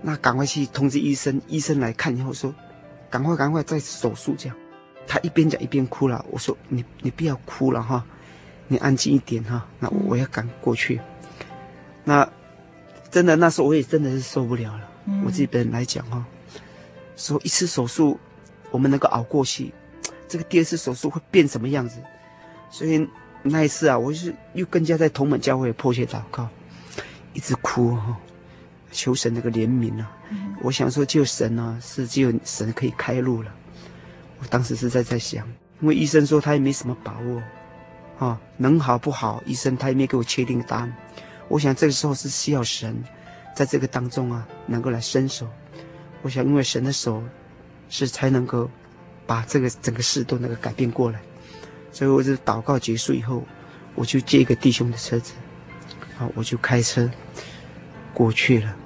[0.03, 2.55] 那赶快去通知医生，医生来看以后说，
[3.11, 4.57] 赶快赶快再手术这样。
[5.07, 6.25] 她一边讲一边哭了。
[6.31, 8.05] 我说你你不要哭了哈，
[8.69, 9.67] 你安静一点哈。
[9.79, 11.01] 那我要赶过去。
[13.17, 14.91] 真的，那时候我也真的是受不了了。
[15.07, 16.23] 嗯、我自己本人来讲哈，
[17.17, 18.21] 说一次手术，
[18.71, 19.73] 我们能够熬过去，
[20.29, 21.97] 这个第二次手术会变什么样子？
[22.71, 23.09] 所以
[23.43, 26.47] 那一次啊，我是又更加在同门教会迫切祷告，
[27.33, 28.15] 一直哭哈，
[28.93, 30.15] 求神那个怜悯啊。
[30.29, 33.51] 嗯、我想说，就神啊，是只有神可以开路了。
[34.41, 35.49] 我当时是在在想，
[35.81, 37.43] 因为医生说他也没什么把握，
[38.19, 39.43] 啊，能好不好？
[39.47, 40.95] 医生他也没给我确定答案。
[41.49, 42.97] 我想这个时候是需要神，
[43.55, 45.47] 在这个当中啊，能够来伸手。
[46.23, 47.23] 我想，因为神的手，
[47.89, 48.69] 是才能够
[49.27, 51.21] 把这个整个事都能够改变过来。
[51.93, 53.43] 所以，我就祷告结束以后，
[53.95, 55.33] 我就借一个弟兄的车子，
[56.17, 57.09] 好，我就开车
[58.13, 58.77] 过去了。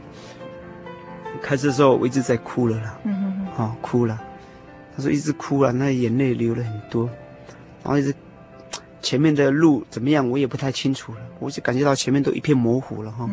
[1.43, 4.21] 开车的时候，我一直在哭了啦，嗯哼哼，好，哭了。
[4.95, 7.07] 他说一直哭了，那眼泪流了很多，
[7.83, 8.15] 然后一直。
[9.03, 11.21] 前面的路怎么样，我也不太清楚了。
[11.39, 13.29] 我就感觉到前面都一片模糊了哈。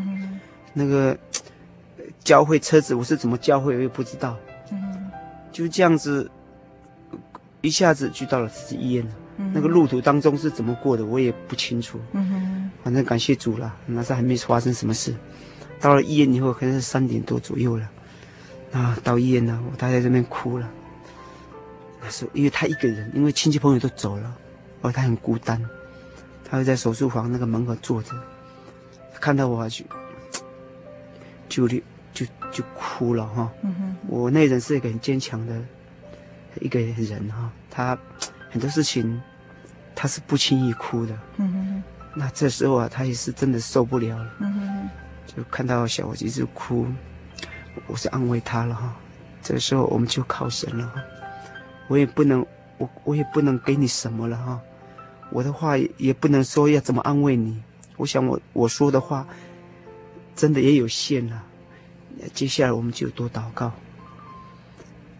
[0.73, 1.17] 那个
[2.23, 4.37] 教会车子，我是怎么教会，我也不知道。
[5.51, 6.29] 就这样子，
[7.61, 9.11] 一下子就到了慈济医院了。
[9.53, 11.99] 那个路途当中是怎么过的，我也不清楚。
[12.83, 15.13] 反正感谢主了，那时还没发生什么事。
[15.79, 17.89] 到了医院以后，可能是三点多左右了。
[18.71, 20.69] 啊，到医院了，我待在这边哭了。
[22.01, 24.35] 那时候因为他一个人，因为亲戚朋友都走了。
[24.81, 25.61] 哦，他很孤单，
[26.45, 28.11] 他会在手术房那个门口坐着，
[29.19, 31.77] 看到我 就就就
[32.13, 33.51] 就，就哭了哈。
[33.63, 35.55] 嗯、我那人是一个很坚强的
[36.61, 37.97] 一个人哈，他
[38.51, 39.21] 很多事情
[39.95, 41.17] 他是不轻易哭的。
[41.37, 41.83] 嗯、哼
[42.15, 44.31] 那这时候啊，他也是真的受不了了。
[44.39, 44.89] 嗯、哼
[45.25, 46.87] 就看到小伙子一直哭，
[47.87, 48.95] 我是安慰他了哈，
[49.41, 51.01] 这个时候我们就靠神了哈。
[51.87, 52.45] 我也不能，
[52.77, 54.59] 我我也不能给你什么了哈。
[55.31, 57.61] 我的话也不能说要怎么安慰你。
[57.97, 59.27] 我想我我说的话，
[60.35, 61.43] 真的也有限了。
[62.33, 63.71] 接下来我们就多祷告。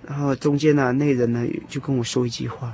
[0.06, 2.74] 然后中间呢，那人呢就跟我说一句话，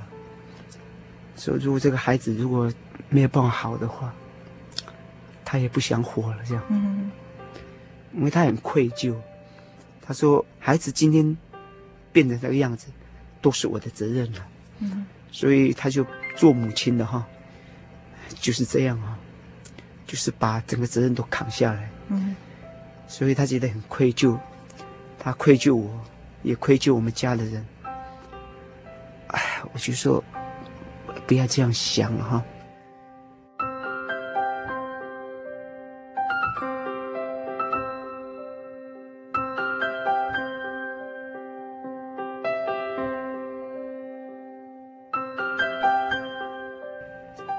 [1.36, 2.72] 说如果这个孩子如果
[3.10, 4.14] 没有办法好的话，
[5.44, 6.64] 他也不想活了这样。
[6.70, 7.12] 嗯。
[8.16, 9.16] 因为他很愧疚，
[10.00, 11.36] 他说孩子今天
[12.12, 12.88] 变成这个样子，
[13.42, 14.48] 都是我的责任了。
[15.32, 16.06] 所以他就
[16.36, 17.26] 做母亲的哈，
[18.40, 19.18] 就是这样啊，
[20.08, 21.90] 就是把整个责任都扛下来。
[22.10, 22.36] 嗯。
[23.08, 24.38] 所以他觉得很愧疚，
[25.20, 25.90] 他愧疚我。
[26.44, 27.66] 也愧疚我们家的人，
[29.28, 30.22] 哎，我就说，
[31.26, 32.44] 不要这样想了哈。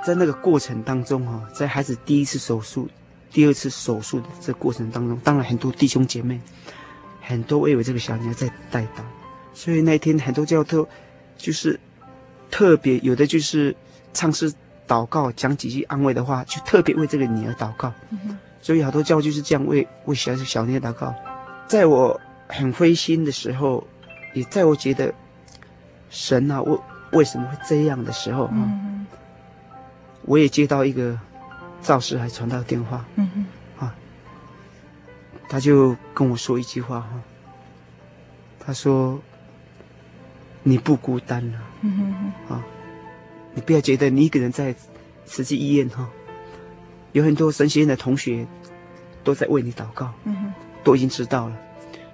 [0.05, 2.89] 在那个过程当中哈，在孩子第一次手术、
[3.31, 6.41] 第二次手术的这过程当中，当然很多弟兄姐妹。
[7.27, 9.01] 很多为我这个小女儿在代祷，
[9.55, 10.87] 所以那天很多教徒
[11.39, 11.81] 就是
[12.51, 13.75] 特别有的就是
[14.13, 14.53] 唱诗
[14.87, 17.91] 祷告，讲几句安慰的话，就特别为这个女儿祷告。
[18.61, 21.15] 所以好多教就是这样为为小小女儿祷告。
[21.67, 23.83] 在我很灰心的时候，
[24.35, 25.11] 也在我觉得
[26.11, 26.79] 神啊，为
[27.13, 28.71] 为什么会这样的时候啊，
[30.27, 31.19] 我也接到一个
[31.83, 33.05] 赵师还传到电话。
[33.17, 33.47] 嗯
[35.47, 37.11] 他就跟我说一句话哈，
[38.59, 39.21] 他说
[40.65, 41.59] ：“你不孤单了，
[42.49, 42.65] 啊，
[43.53, 44.75] 你不要觉得你一个人在
[45.27, 46.09] 慈济医院哈，
[47.13, 48.45] 有很多神学院的同学
[49.23, 50.13] 都在为你祷告，
[50.83, 51.57] 都已经知道了，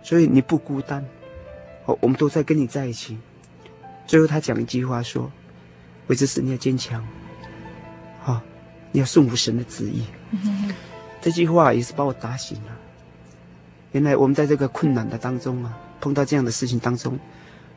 [0.03, 1.03] 所以你不孤单，
[1.87, 3.17] 哦，我们都在跟你在一起。”
[4.07, 5.31] 最后他讲一句话说
[6.09, 7.03] ：“为这事你要坚强，
[8.93, 10.05] 要顺服神的旨意。”
[11.21, 12.77] 这句话也是把我打醒了。
[13.93, 17.19] 原来我们在这个困难的当中啊，碰到这样的事情当中，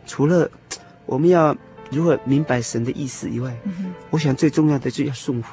[0.06, 0.50] 除了
[1.06, 1.56] 我们要
[1.90, 5.50] 如何明白神的意思以外，嗯、我想最重要的就是要顺服。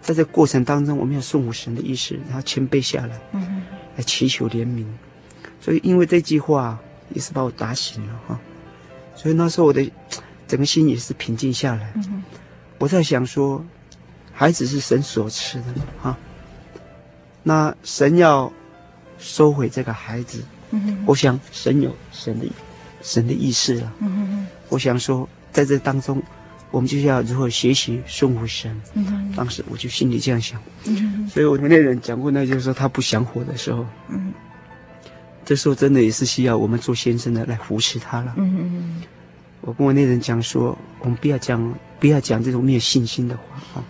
[0.00, 3.62] 在这个过程当中，我们要顺服神的意思，然后谦卑下来，嗯、
[3.96, 4.84] 来祈求怜悯。
[5.60, 6.78] 所以因为这句话
[7.14, 8.40] 也是把我打醒了哈。
[9.14, 9.88] 所以那时候我的
[10.48, 11.92] 整个心也是平静下来。
[11.96, 12.24] 嗯、
[12.78, 13.62] 我在想说，
[14.40, 15.66] 孩子是神所赐的
[16.00, 16.16] 哈，
[17.42, 18.50] 那神要。
[19.22, 22.46] 收回这个孩子，嗯、我想神有神的
[23.02, 23.92] 神的意思了。
[23.98, 26.22] 嗯、我想说，在这当中，
[26.70, 28.74] 我们就是要如何学习顺服神。
[28.94, 30.58] 嗯、当时我就心里这样想。
[30.86, 34.32] 嗯、所以我们那人讲过，那就是说他不想活的时候，嗯、
[35.44, 38.34] 这时候真的也是需要我们做先生的来扶持他了。
[39.60, 43.42] 我跟我那人讲说，我们不要讲不要讲这种没有信心的话
[43.74, 43.84] 啊，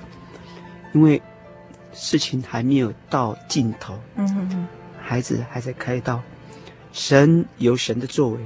[0.93, 1.20] 因为
[1.93, 3.99] 事情还没有到尽头。
[4.16, 4.68] 嗯哼
[5.03, 6.22] 孩子还在开刀，
[6.93, 8.38] 神有神的作为，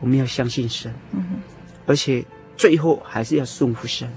[0.00, 1.36] 我们要相信神，嗯、哼
[1.86, 2.24] 而且
[2.56, 4.08] 最后还是要顺服神。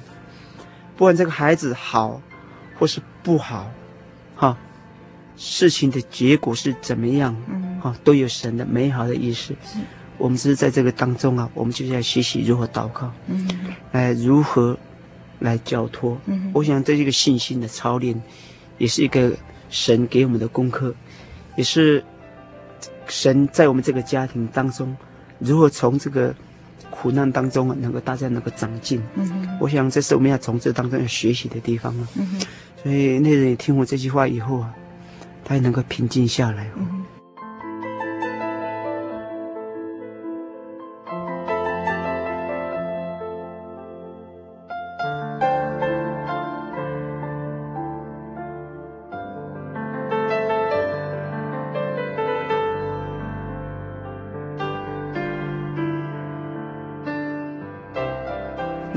[0.95, 2.21] 不管这个孩子好
[2.79, 3.69] 或是不好，
[4.35, 4.57] 哈，
[5.35, 9.53] 事情的结果是怎么样，嗯、哈，都有神的美好的意思。
[9.65, 9.79] 是
[10.17, 14.77] 我们只是在这个当中啊，我们就是要学习如何祷告，嗯哼，来如何
[15.39, 16.17] 来交托。
[16.25, 18.19] 嗯，我想这是一个信心的操练，
[18.77, 19.31] 也是一个
[19.69, 20.93] 神给我们的功课。
[21.55, 22.03] 也是
[23.07, 24.95] 神在我们这个家庭当中，
[25.39, 26.33] 如何从这个
[26.89, 29.01] 苦难当中能够大家能够长进。
[29.15, 32.07] 嗯，我想这是我们要从这当中要学习的地方啊。
[32.15, 32.41] 嗯，
[32.83, 34.73] 所以那人也听我这句话以后啊，
[35.43, 36.69] 他也能够平静下来。
[36.75, 36.96] 嗯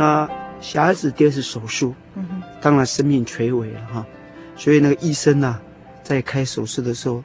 [0.01, 0.27] 那
[0.63, 1.95] 小孩子第二次手术，
[2.59, 4.07] 当然生命垂危了哈，
[4.57, 5.63] 所以那个医生呢、啊，
[6.03, 7.23] 在开手术的时候，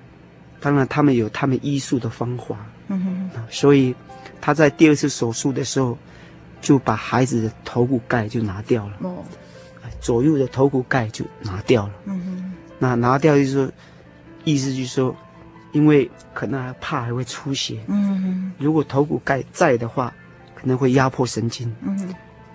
[0.60, 2.58] 当然他们有他们医术的方法，
[2.90, 3.96] 嗯哼，所以
[4.42, 5.98] 他在第二次手术的时候，
[6.60, 9.24] 就把孩子的头骨盖就拿掉了，哦，
[10.02, 13.72] 左右的头骨盖就拿掉了，嗯哼，那拿掉就是说，
[14.44, 15.16] 意思就是说，
[15.72, 20.14] 因为可能还怕还会出血，嗯哼，如果头骨盖在的话，
[20.54, 22.05] 可能会压迫神经，嗯哼。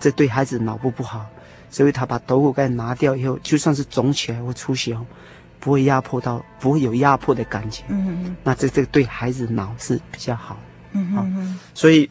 [0.00, 1.24] 这对孩子脑部不好，
[1.70, 5.06] 所以他把头骨盖拿掉以后，就算是肿起来或出血哦，
[5.60, 7.84] 不会压迫到，不会有压迫的感觉。
[7.88, 8.36] 嗯嗯。
[8.42, 10.58] 那这这个对孩子脑是比较好。
[10.92, 12.10] 嗯哼哼，所以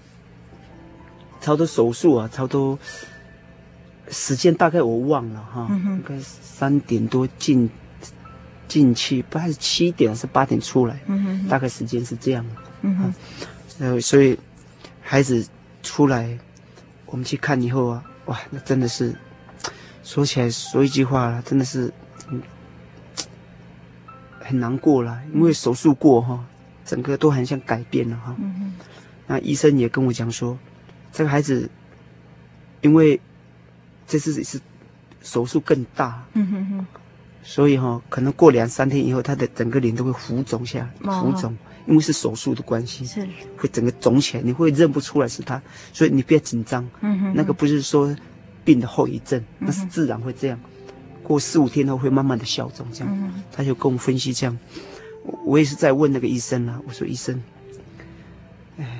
[1.41, 2.79] 差不多手术啊，差不多
[4.09, 7.69] 时间大概我忘了哈，嗯、应该三点多进
[8.69, 12.45] 进去，不还是七点还是八点出来，嗯哼，大概时间是这样，
[12.83, 13.13] 嗯哼，
[13.79, 14.39] 呃，所以
[15.01, 15.45] 孩子
[15.83, 16.39] 出来，
[17.11, 19.15] 我们去看以后啊，哇，那真的是
[20.03, 21.91] 说起来说一句话了，真的是。
[24.41, 26.43] 很难过了，因为手术过哈，
[26.83, 28.35] 整个都很像改变了哈。
[28.39, 28.73] 嗯。
[29.27, 30.57] 那医生也跟我讲说，
[31.11, 31.69] 这个孩子，
[32.81, 33.21] 因为
[34.07, 34.59] 这次是
[35.21, 36.87] 手术更大，嗯哼哼，
[37.43, 41.55] 所以哈，可能过两三天以后，他的整个脸都会浮肿下来，浮肿，
[41.87, 43.27] 因为是手术的关系，是。
[43.57, 45.61] 会整个肿起来，你会认不出来是他，
[45.93, 46.87] 所以你不要紧张。
[47.01, 47.33] 嗯哼。
[47.35, 48.15] 那个不是说
[48.63, 50.59] 病的后遗症，那是自然会这样。
[51.21, 54.57] 过四五天后会慢慢的消肿，这样，他就跟我分析这样，
[55.45, 57.39] 我也是在问那个医生啊，我说医生，
[58.77, 58.99] 哎，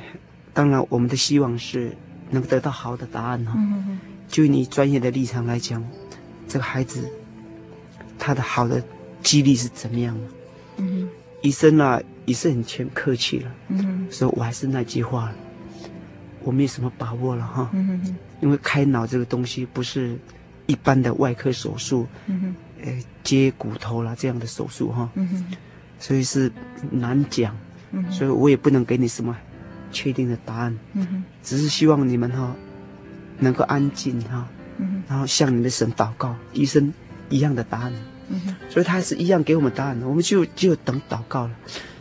[0.53, 1.91] 当然我们的希望是
[2.30, 3.57] 能得到好的答案哈，
[4.27, 5.84] 就你专业的立场来讲，
[6.47, 7.09] 这个孩子
[8.19, 8.84] 他的好的
[9.23, 10.15] 几率是怎么样
[11.41, 11.99] 医生啊
[12.30, 15.32] 也是很谦客气了，嗯，所以我还是那句话，
[16.43, 20.17] 我没什么把握了哈，嗯，因为开脑这个东西不是。
[20.69, 22.05] 一般的外科手术，
[22.84, 25.09] 呃，接骨头啦这样的手术哈，
[25.97, 26.51] 所以是
[26.91, 27.57] 难讲，
[27.89, 29.36] 嗯，所以我也不能给你什么
[29.91, 32.55] 确定的答案，嗯，只是希望你们哈
[33.39, 36.93] 能够安静哈，嗯，然后向你们的神祷告，医生
[37.32, 37.93] 一样的答案，
[38.27, 41.55] 嗯，所以他还是一样给我们答案，我们就就等祷告了，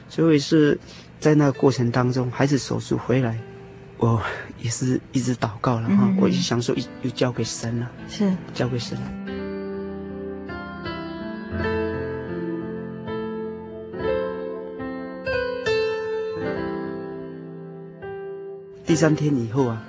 [0.08, 0.78] 所以是
[1.20, 3.38] 在那个过程当中，孩子手术回来。
[4.00, 4.22] 我
[4.60, 9.12] 也是一直祷告了哈，我就想说，又交给神了，是交给神了。
[18.86, 19.82] 第三天以后啊，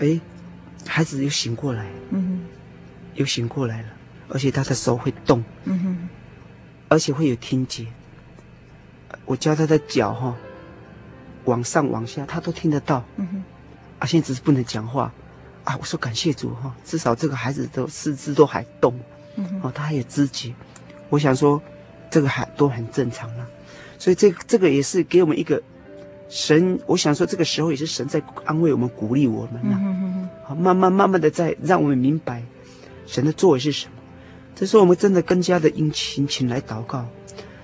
[0.00, 0.20] 哎，
[0.84, 2.40] 孩子又醒过来，嗯哼，
[3.14, 3.88] 又醒过来了，
[4.28, 6.08] 而且他的手会动，嗯哼，
[6.88, 7.86] 而且会有听觉。
[9.26, 10.34] 我教他的脚哈。
[11.44, 13.04] 往上往下，他都听得到。
[13.14, 13.44] 嗯哼，
[14.00, 15.12] 啊，现在只是不能讲话。
[15.62, 18.92] 啊，我说感谢主哈，至少这个孩子的四肢都还动。
[19.36, 20.52] 嗯哼，哦，他还有知觉。
[21.08, 21.62] 我想说，
[22.10, 23.46] 这个还都很正常了。
[23.96, 25.62] 所以这个这个也是给我们一个
[26.28, 26.80] 神。
[26.84, 29.78] 我想说，这个时候也是神在安慰我们、鼓励我们了。
[29.78, 30.28] 嗯哼哼。
[30.46, 32.42] 好，慢慢慢慢的在让我们明白
[33.06, 33.92] 神的作为是什么。
[34.56, 37.06] 这时候我们真的更加的殷勤勤来祷告。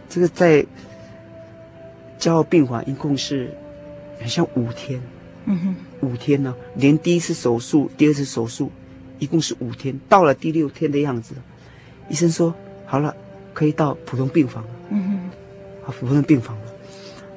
[0.09, 0.65] 这个在
[2.23, 3.51] 加护病房一共是。
[4.21, 5.03] 很像五天，
[5.47, 8.71] 嗯哼，五天呢，连第一次手术、第二次手术，
[9.19, 9.99] 一共是五天。
[10.09, 11.35] 到了第六天的样子，
[12.09, 12.55] 医生说
[12.87, 13.17] 好了，
[13.53, 14.71] 可以到普通病房了。
[14.91, 16.63] 嗯哼，啊，普通病房了。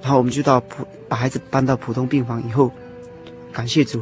[0.03, 2.71] 然后我们就到普，把孩子搬到普通病房以后，
[3.51, 3.99] 感谢主，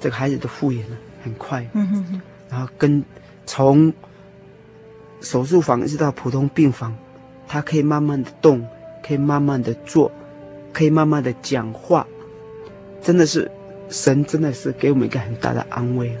[0.00, 1.64] 这个孩子的复原了很快。
[1.74, 2.20] 嗯哼哼。
[2.50, 3.04] 然后跟
[3.44, 3.92] 从
[5.20, 6.92] 手术房一直到普通病房，
[7.46, 8.66] 他可以慢慢的动，
[9.06, 10.10] 可以慢慢的做，
[10.72, 12.06] 可以慢慢的讲话。
[13.00, 13.48] 真的是，
[13.88, 16.20] 神真的是给我们一个很大的安慰了。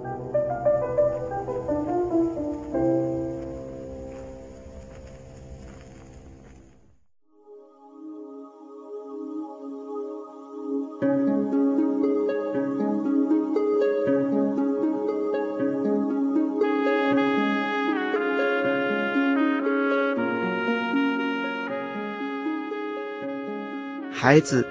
[24.31, 24.65] 孩子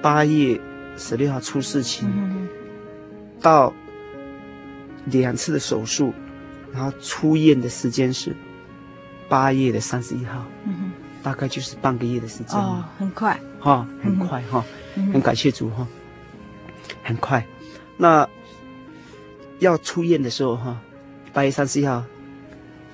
[0.00, 0.58] 八月
[0.96, 2.48] 十六号出事情，嗯。
[3.42, 3.70] 到
[5.04, 6.14] 两次的手术，
[6.72, 8.34] 然后出院的时间是
[9.28, 10.92] 八月的三十一号，嗯。
[11.22, 12.58] 大概就是半个月的时间。
[12.58, 15.12] 哦，很快，哈，很快哈，嗯。
[15.12, 15.86] 很感谢主哈，
[17.02, 17.46] 很快。
[17.98, 18.26] 那
[19.58, 20.80] 要出院的时候哈，
[21.34, 22.02] 八月三十一号，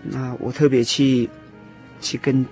[0.03, 1.31] 那我特别去
[2.01, 2.45] 去跟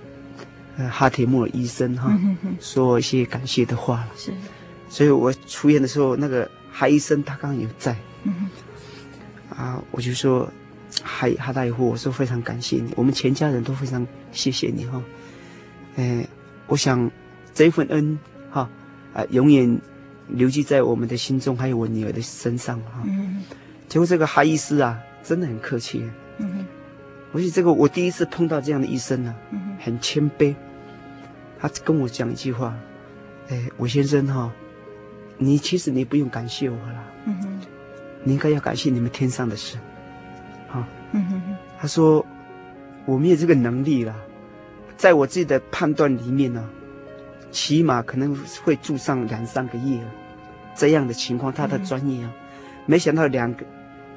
[0.77, 4.07] 呃哈铁木尔医生哈、嗯说一些感谢的话了。
[4.15, 4.31] 是，
[4.89, 8.49] 所以我出院的时候，那个哈医生他刚刚有在嗯
[9.49, 10.47] 啊，我就说
[11.03, 15.01] 哈哈大夫，我说非常感谢你，我们全家人都非常谢谢你哈。
[15.95, 16.23] 呃，
[16.67, 17.09] 我想
[17.53, 18.17] 这一份恩
[18.51, 18.69] 哈
[19.13, 19.79] 啊，永远
[20.27, 23.03] 留记在我们的心中，还有我女儿的身上哈。
[23.05, 23.43] 嗯
[23.89, 26.03] 结果这个哈医师啊，真的很客气。
[26.37, 26.65] 嗯
[27.33, 29.35] 而且这个我第一次碰到这样的医生呢、
[29.79, 30.55] 很谦卑。
[31.59, 32.75] 他跟我讲一句话，
[33.49, 34.51] 哎，韦先生哈、
[35.37, 37.61] 你其实你不用感谢我了，嗯
[38.23, 39.79] 你应该要感谢你们天上的神。
[40.69, 42.25] 啊，嗯他说
[43.05, 44.15] 我没有这个能力了，
[44.97, 46.67] 在我自己的判断里面呢、
[47.51, 50.11] 起码可能会住上两三个月了。
[50.75, 52.31] 这样的情况，他的专业啊，
[52.85, 53.65] 没想到两个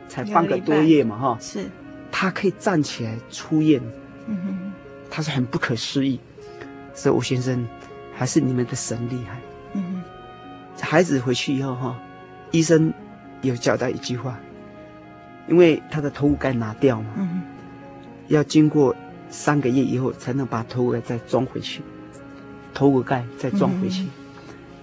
[0.08, 1.66] 才半个多月嘛哈，是，
[2.10, 3.80] 他可以站起来出院。
[4.26, 4.72] 嗯
[5.12, 6.20] 他是很不可思议，
[6.94, 7.66] 说吴先生
[8.14, 9.40] 还是你们的神厉害。
[9.74, 10.02] 嗯
[10.80, 12.00] 孩子回去以后哈，
[12.52, 12.92] 医生
[13.42, 14.40] 有交代一句话，
[15.46, 17.42] 因为他的头骨盖拿掉嘛，嗯
[18.28, 18.96] 要经过
[19.28, 21.82] 三个月以后才能把头骨盖再装回去，
[22.72, 24.06] 头骨盖再装回去。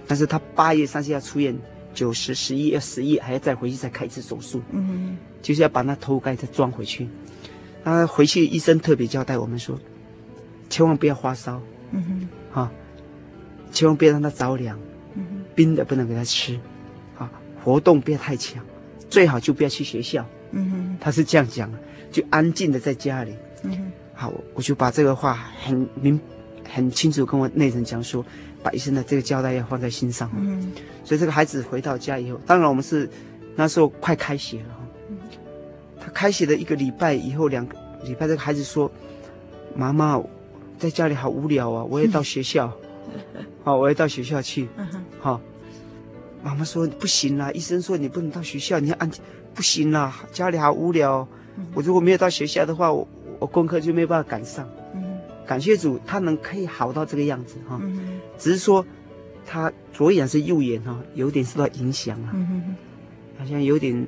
[0.06, 1.54] 但是他八月三十要出院，
[1.92, 7.08] 九十、十一、要十一还要再回去再开一次手术，嗯就是要把那头骨盖再装回去。
[7.82, 9.78] 那回去医生特别交代我们说，
[10.70, 11.60] 千万不要发烧。
[11.92, 12.72] 嗯哼啊，
[13.72, 14.78] 千万不要让他着凉，
[15.14, 16.58] 嗯冰的不能给他吃，
[17.16, 17.30] 啊，
[17.62, 18.62] 活动不要太强，
[19.08, 20.26] 最好就不要去学校。
[20.50, 21.78] 嗯哼他是这样讲的，
[22.10, 23.34] 就安静的在家里。
[23.62, 26.18] 嗯好，我就把这个话很明、
[26.68, 28.24] 很清楚跟我内人讲说，
[28.62, 30.30] 把医生的这个交代要放在心上。
[30.36, 30.72] 嗯
[31.04, 33.08] 所以这个孩子回到家以后，当然我们是
[33.56, 34.80] 那时候快开学了哈。
[36.00, 38.90] 他开学了一个礼拜以后，两个礼拜，这个孩子说
[39.74, 40.22] ：“妈妈，
[40.78, 42.72] 在家里好无聊啊， 我也到学校。
[43.64, 44.68] 好，我也到学校去。
[44.76, 44.86] 嗯
[45.20, 45.40] 好，
[46.42, 49.22] 妈妈说不行啦，医生说你不能到学校，你要安静。
[49.54, 51.26] 不行啦，家里好无聊。
[51.74, 53.06] 我如果没有到学校的话，我
[53.40, 54.68] 我功课就没有办法赶上。
[54.94, 57.78] 嗯感谢主，他能可以好到这个样子哈。
[57.82, 58.84] 嗯只是说
[59.46, 62.76] 他左眼是右眼哈，有点受到影响啊，嗯
[63.38, 64.06] 好像有点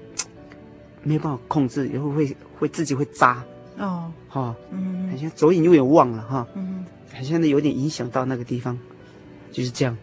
[1.03, 3.43] 没有办法控制，然后会会自己会扎
[3.81, 8.79] 哦哈，好嗯像左眼右眼忘了哈，嗯好像有点影响到那个地方，
[9.51, 9.97] 就是这样。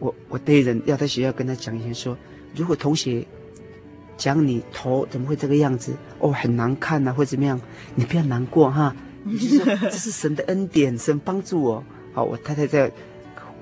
[0.00, 2.16] 我我对人要在学校跟他讲一些说，
[2.56, 3.24] 如果同学
[4.16, 7.60] 讲你头怎么会这个样子哦，很难看呐、啊，或怎么样，
[7.94, 8.94] 你不要难过哈，
[9.24, 11.84] 你就说这是神的恩典，神帮助我。
[12.12, 12.90] 好，我太太在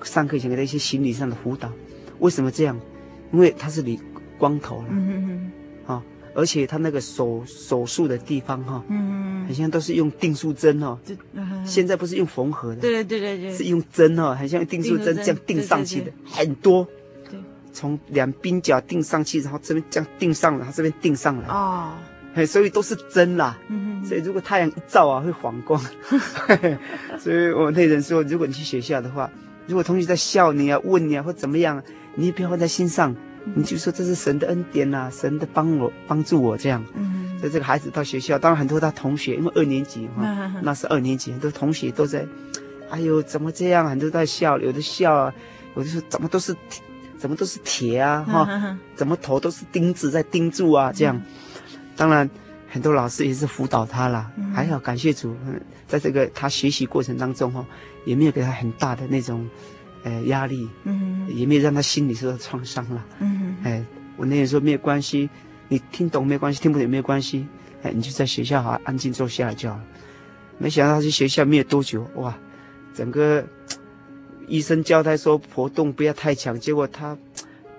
[0.03, 1.71] 上课前给他一些心理上的辅导。
[2.21, 2.79] 为什么这样？
[3.33, 3.99] 因为他是理
[4.39, 5.51] 光头了嗯
[5.87, 6.03] 啊，
[6.35, 10.99] 而且他那个手手术的地方哈，嗯好像都是用订书针哦，
[11.65, 13.53] 现在不是用缝合的，对对对对。
[13.53, 16.87] 是用针哦，很像用订书针这样钉上去的，很多。
[17.75, 21.93] 从两鬓角钉上去，然后这边这样钉上了，然后这边钉上来，哦。
[22.35, 23.59] 嘿，所以都是针啦。
[23.69, 25.81] 嗯所以如果太阳一照啊，会反光。
[27.19, 29.31] 所以我那人说，如果你去学校的话，
[29.67, 31.83] 如果同学在笑你啊、问你啊或怎么样，
[32.15, 33.15] 你也不要放在心上，
[33.55, 36.85] 你就说这是神的恩典呐、啊，神的帮我帮助我这样。
[36.95, 42.25] 嗯所以这个孩子到学校，当然很多他同学，因为二年级哈、嗯那是二年级，很多同学都在，
[42.89, 43.91] 哎呦怎么这样？
[43.91, 45.35] 很多在笑，有的笑啊，
[45.75, 46.55] 我就说怎么都是，
[47.19, 51.21] 怎么都是铁啊哈，怎么头都是钉子在钉住啊这样。
[51.97, 52.31] 当然
[52.69, 55.37] 很多老师也是辅导他啦，还好感谢主，
[55.89, 57.67] 在这个他学习过程当中哈，
[58.05, 59.45] 也没有给他很大的那种，
[60.05, 63.05] 呃压力，嗯也没有让他心里受到创伤了。
[63.19, 63.85] 嗯哎，
[64.17, 65.29] 我那时候没有关系，
[65.73, 67.47] 你听懂没有关系，听不懂也没有关系，
[67.83, 69.85] 哎，你就在学校好安静坐下来就好了。
[70.59, 72.39] 没想到他去学校没有多久，哇，
[72.93, 73.43] 整个
[74.47, 77.17] 医生交代说活动不要太强，结果他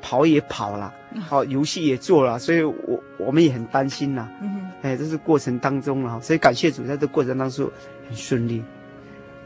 [0.01, 4.27] 跑也跑了，好游戏也做了，所以我我们也很担心呐。
[4.41, 7.69] 嗯哎，这是过程当中了，所以感谢主，在这过程当中
[8.09, 8.63] 很顺利。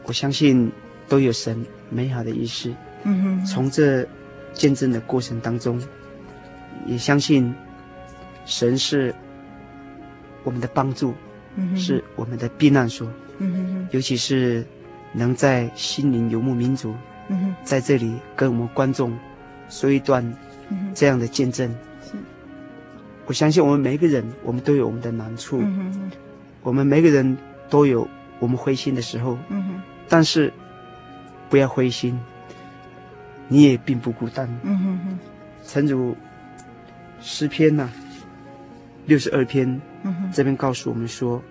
[0.04, 0.72] 我相信
[1.06, 2.74] 都有神美好的意思。
[3.02, 4.08] 嗯哼从这
[4.54, 5.78] 见证的过程当中，
[6.86, 7.54] 也相信
[8.48, 9.14] 神是
[10.42, 11.12] 我们的帮助，
[11.56, 13.06] 嗯是我们的避难所。
[13.36, 14.66] 嗯尤其是
[15.12, 16.94] 能在心灵游牧民族
[17.62, 19.16] 在这里跟我们观众
[19.68, 20.24] 说一段
[20.94, 21.72] 这样的见证。
[23.26, 25.62] 我相信我们每一个人，我们都有我们的难处，
[26.62, 27.36] 我们每个人
[27.68, 29.36] 都有我们灰心的时候，
[30.08, 30.50] 但是
[31.50, 32.18] 不要灰心，
[33.46, 34.48] 你也并不孤单。
[35.66, 36.16] 诚如
[37.20, 37.90] 诗篇呐，
[39.08, 39.80] 六十二篇
[40.32, 41.42] 这边告诉我们说。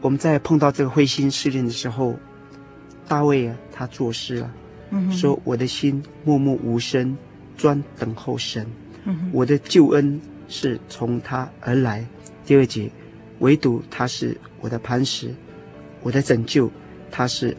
[0.00, 2.14] 我们在碰到这个灰心试炼的时候，
[3.08, 4.54] 大卫啊，他作诗了，
[4.90, 7.18] 嗯、说：“我的心默默无声，
[7.56, 8.64] 专等候神。
[9.06, 12.06] 嗯、我的救恩是从他而来。”
[12.46, 12.88] 第二节，
[13.40, 15.34] 唯独他是我的磐石，
[16.00, 16.70] 我的拯救，
[17.10, 17.56] 他是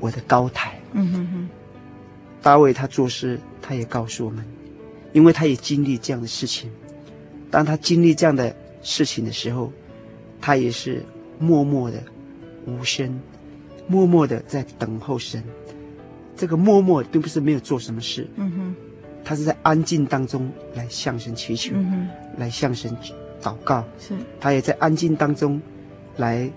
[0.00, 0.80] 我的高台。
[0.92, 1.48] 嗯哼哼。
[2.40, 4.42] 大卫他作诗，他也告诉我们，
[5.12, 6.70] 因为他也经历这样的事情。
[7.50, 9.72] 当他经历这样的事情的时候，
[10.40, 11.04] 他也是。
[11.38, 12.00] 默默的，
[12.66, 13.20] 无声，
[13.88, 15.42] 默默的在等候神。
[16.36, 18.76] 这个默默并不是没有做什么事，嗯哼，
[19.24, 22.08] 他是在安静当中来向神祈求，嗯哼，
[22.38, 22.96] 来向神
[23.42, 25.60] 祷告，是，他也在安静当中
[26.16, 26.48] 来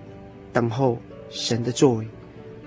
[0.53, 0.99] 等候
[1.31, 2.07] 神的作为，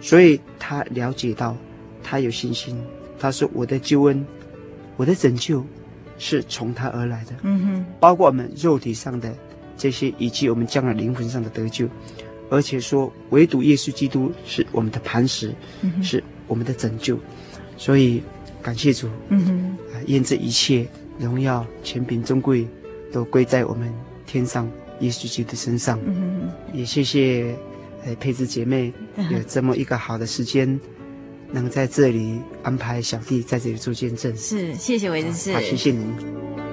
[0.00, 1.56] 所以他了解到，
[2.02, 2.76] 他有信心。
[3.16, 4.26] 他说：“我的救恩，
[4.96, 5.64] 我的拯救，
[6.18, 9.32] 是从他而来的。”嗯哼，包括我们肉体上的。
[9.78, 11.88] 这些以及我们将来灵魂上的得救，
[12.50, 17.18] 而且说唯独耶稣基督是我们的磐石，嗯、是我们的拯救，
[17.76, 18.20] 所以
[18.60, 20.86] 感谢主，嗯哼，啊，愿这一切
[21.18, 22.66] 荣耀、权柄、尊贵
[23.12, 23.92] 都归在我们
[24.26, 24.70] 天上
[25.00, 25.98] 耶稣基督身上。
[26.04, 27.54] 嗯，也谢谢
[28.04, 28.92] 呃佩芝姐妹
[29.30, 30.78] 有这么一个好的时间，
[31.52, 34.36] 能在这里安排小弟在这里做见证。
[34.36, 36.67] 是，谢谢韦执事，好，谢谢您。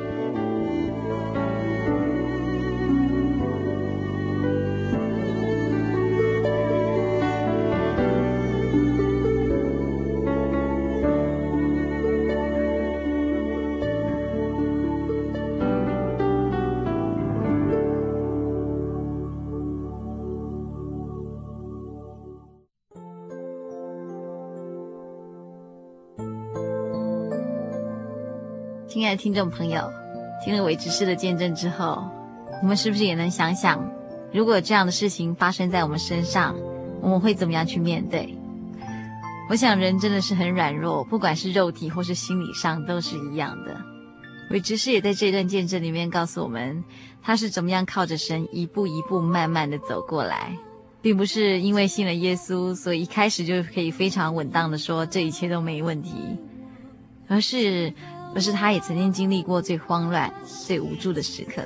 [28.96, 29.92] 亲爱的听众朋友，
[30.42, 32.02] 听了韦执事的见证之后，
[32.62, 33.86] 我们是不是也能想想，
[34.32, 36.56] 如果这样的事情发生在我们身上，
[37.02, 38.34] 我们会怎么样去面对？
[39.50, 43.76] 我想人真的是很软弱，不管是肉体或是心理上都是一样的。
[44.50, 46.82] 韦执事也在这段见证里面告诉我们，
[47.22, 50.58] 他是怎么样靠着神一步一步慢慢的走过来，
[51.02, 56.14] 并不是因为信了耶稣，所以一开始就可以非常稳当的说这一切都没问题，
[57.28, 57.92] 而是。
[58.36, 61.64] 可是他也曾经经历过最慌乱、最无助的时刻，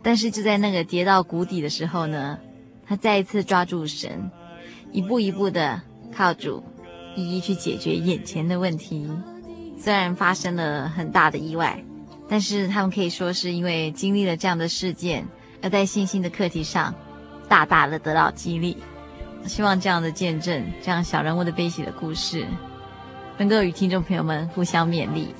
[0.00, 2.38] 但是就在那个跌到谷底的时候呢，
[2.86, 4.30] 他再一次抓住神，
[4.92, 5.82] 一步一步的
[6.16, 6.62] 靠主，
[7.16, 9.10] 一一去解决眼前的问题。
[9.76, 11.82] 虽然发生了很大的意外，
[12.28, 15.26] 但是他们可以说是因为经历了这样的事件，
[15.60, 16.94] 而在信心的课题上
[17.48, 18.76] 大大的得到激励。
[19.44, 22.46] 希望这样的见证，这样小人物的悲喜的故事。
[23.40, 25.34] 能够与听众朋友们互相勉励。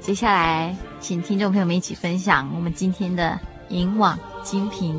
[0.00, 4.98] 接下来，请听众朋友们一起分享我们今天的引网精品。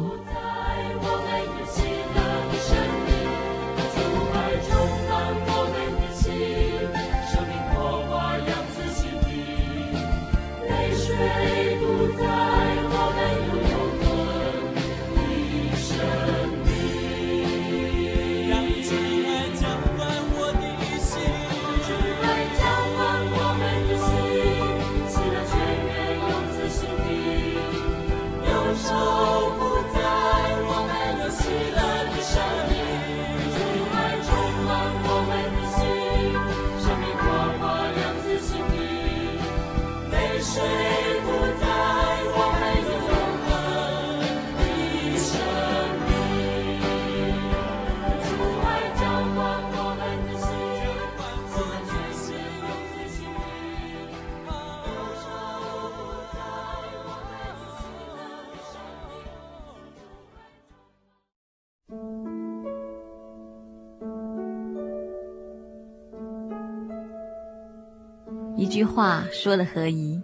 [68.78, 70.21] 句话说了何宜？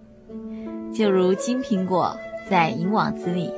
[0.94, 2.16] 就如金苹果
[2.48, 3.52] 在银网子里，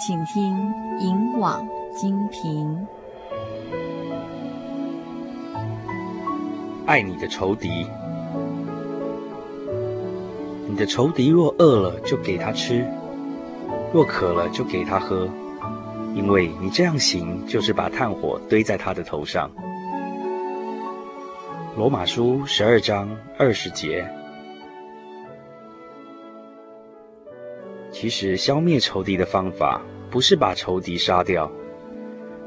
[0.00, 0.56] 请听
[1.00, 2.86] 银网金瓶。
[6.86, 7.86] 爱你的仇敌，
[10.66, 12.82] 你的仇敌若饿了，就给他吃；
[13.92, 15.28] 若渴了，就给他喝。
[16.14, 19.50] 因为你这样行，就是把炭火堆在他的头上。
[21.78, 24.04] 罗马书十二章二十节。
[27.92, 31.48] 其实，消灭仇敌的方法不是把仇敌杀掉。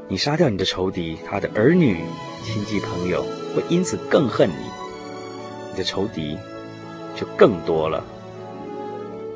[0.06, 2.04] 你杀掉你的仇敌，他的儿女、
[2.42, 3.22] 亲戚、朋友
[3.56, 4.66] 会因此更恨你，
[5.70, 6.36] 你的仇敌
[7.16, 8.04] 就更多了。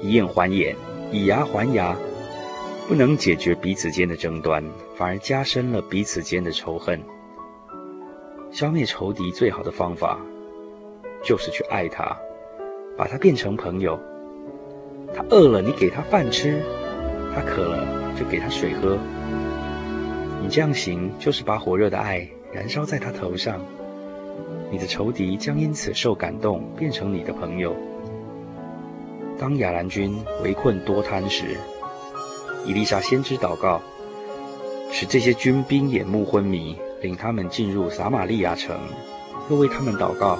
[0.03, 0.77] 以眼还眼，
[1.11, 1.97] 以牙还牙，
[2.87, 4.63] 不能解决彼此间的争端，
[4.95, 7.01] 反而加深了彼此间的仇恨。
[8.51, 10.19] 消灭仇敌最好的方法，
[11.23, 12.17] 就是去爱他，
[12.97, 13.99] 把他变成朋友。
[15.15, 16.59] 他饿了，你给他饭吃；
[17.35, 17.87] 他渴了，
[18.19, 18.99] 就给他水喝。
[20.43, 23.61] 你这样行，就是把火热的爱燃烧在他头上。
[24.71, 27.75] 你的仇敌将因此受感动，变成你的朋友。
[29.39, 31.57] 当亚兰军围困多摊时，
[32.65, 33.81] 以利沙先知祷告，
[34.91, 36.77] 使这些军兵眼目昏迷。
[37.07, 38.77] 领他们进入撒玛利亚城，
[39.49, 40.37] 又为他们祷告，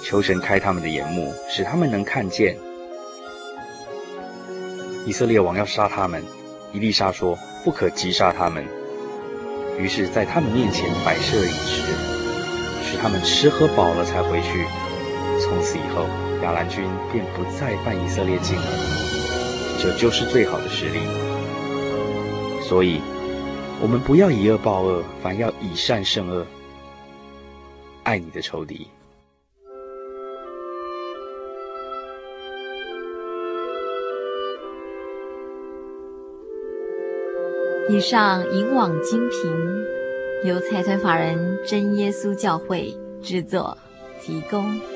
[0.00, 2.56] 求神开他们的眼目，使他们能看见。
[5.04, 6.22] 以色列王要杀他们，
[6.72, 8.64] 伊丽莎说：“不可急杀他们。”
[9.76, 11.82] 于是，在他们面前摆设饮食，
[12.84, 14.64] 使他们吃喝饱了才回去。
[15.42, 16.06] 从此以后，
[16.44, 18.66] 亚兰军便不再犯以色列境了。
[19.82, 21.00] 这就是最好的实力。
[22.62, 23.00] 所以。
[23.78, 26.44] 我们不要以恶报恶，反要以善胜恶。
[28.04, 28.88] 爱你的仇敌。
[37.88, 43.76] 以上引网精品，由财团法人真耶稣教会制作
[44.20, 44.95] 提供。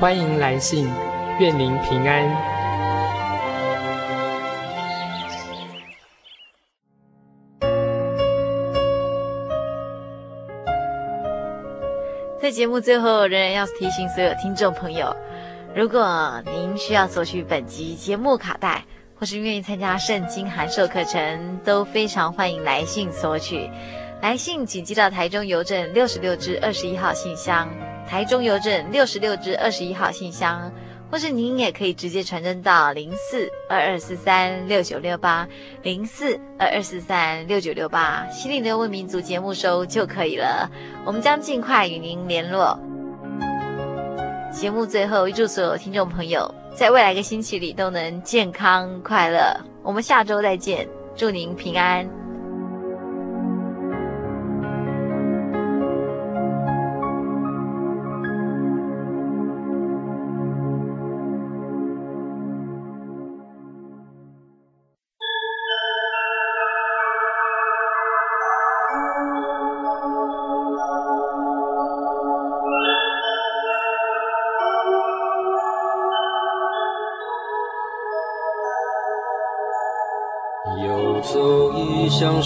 [0.00, 0.88] 欢迎来信，
[1.38, 2.24] 愿您平安。
[12.40, 15.14] 在节目最后，仍然要提醒所有听众朋友，
[15.76, 18.82] 如果您需要索取本集节目卡带，
[19.18, 23.68] 或是愿意参加圣经函授课程，都非常欢迎来信索取。
[24.22, 27.68] 来信请寄到台中邮政六十六支二十一号信箱。
[28.10, 30.68] 台中邮政六十六至二十一号信箱，
[31.08, 35.46] 或是您也可以直接传真到零四二二四三六九六八
[35.84, 40.68] 零四二二四三六九六八，心灵的游牧民族节目收就可以了。
[41.04, 42.76] 我们将尽快与您联络。
[44.52, 49.56] 节目最后，预祝所有听众朋友在未来一个星期里都能健康快乐。
[49.84, 52.19] 我们下周再见，祝您平安。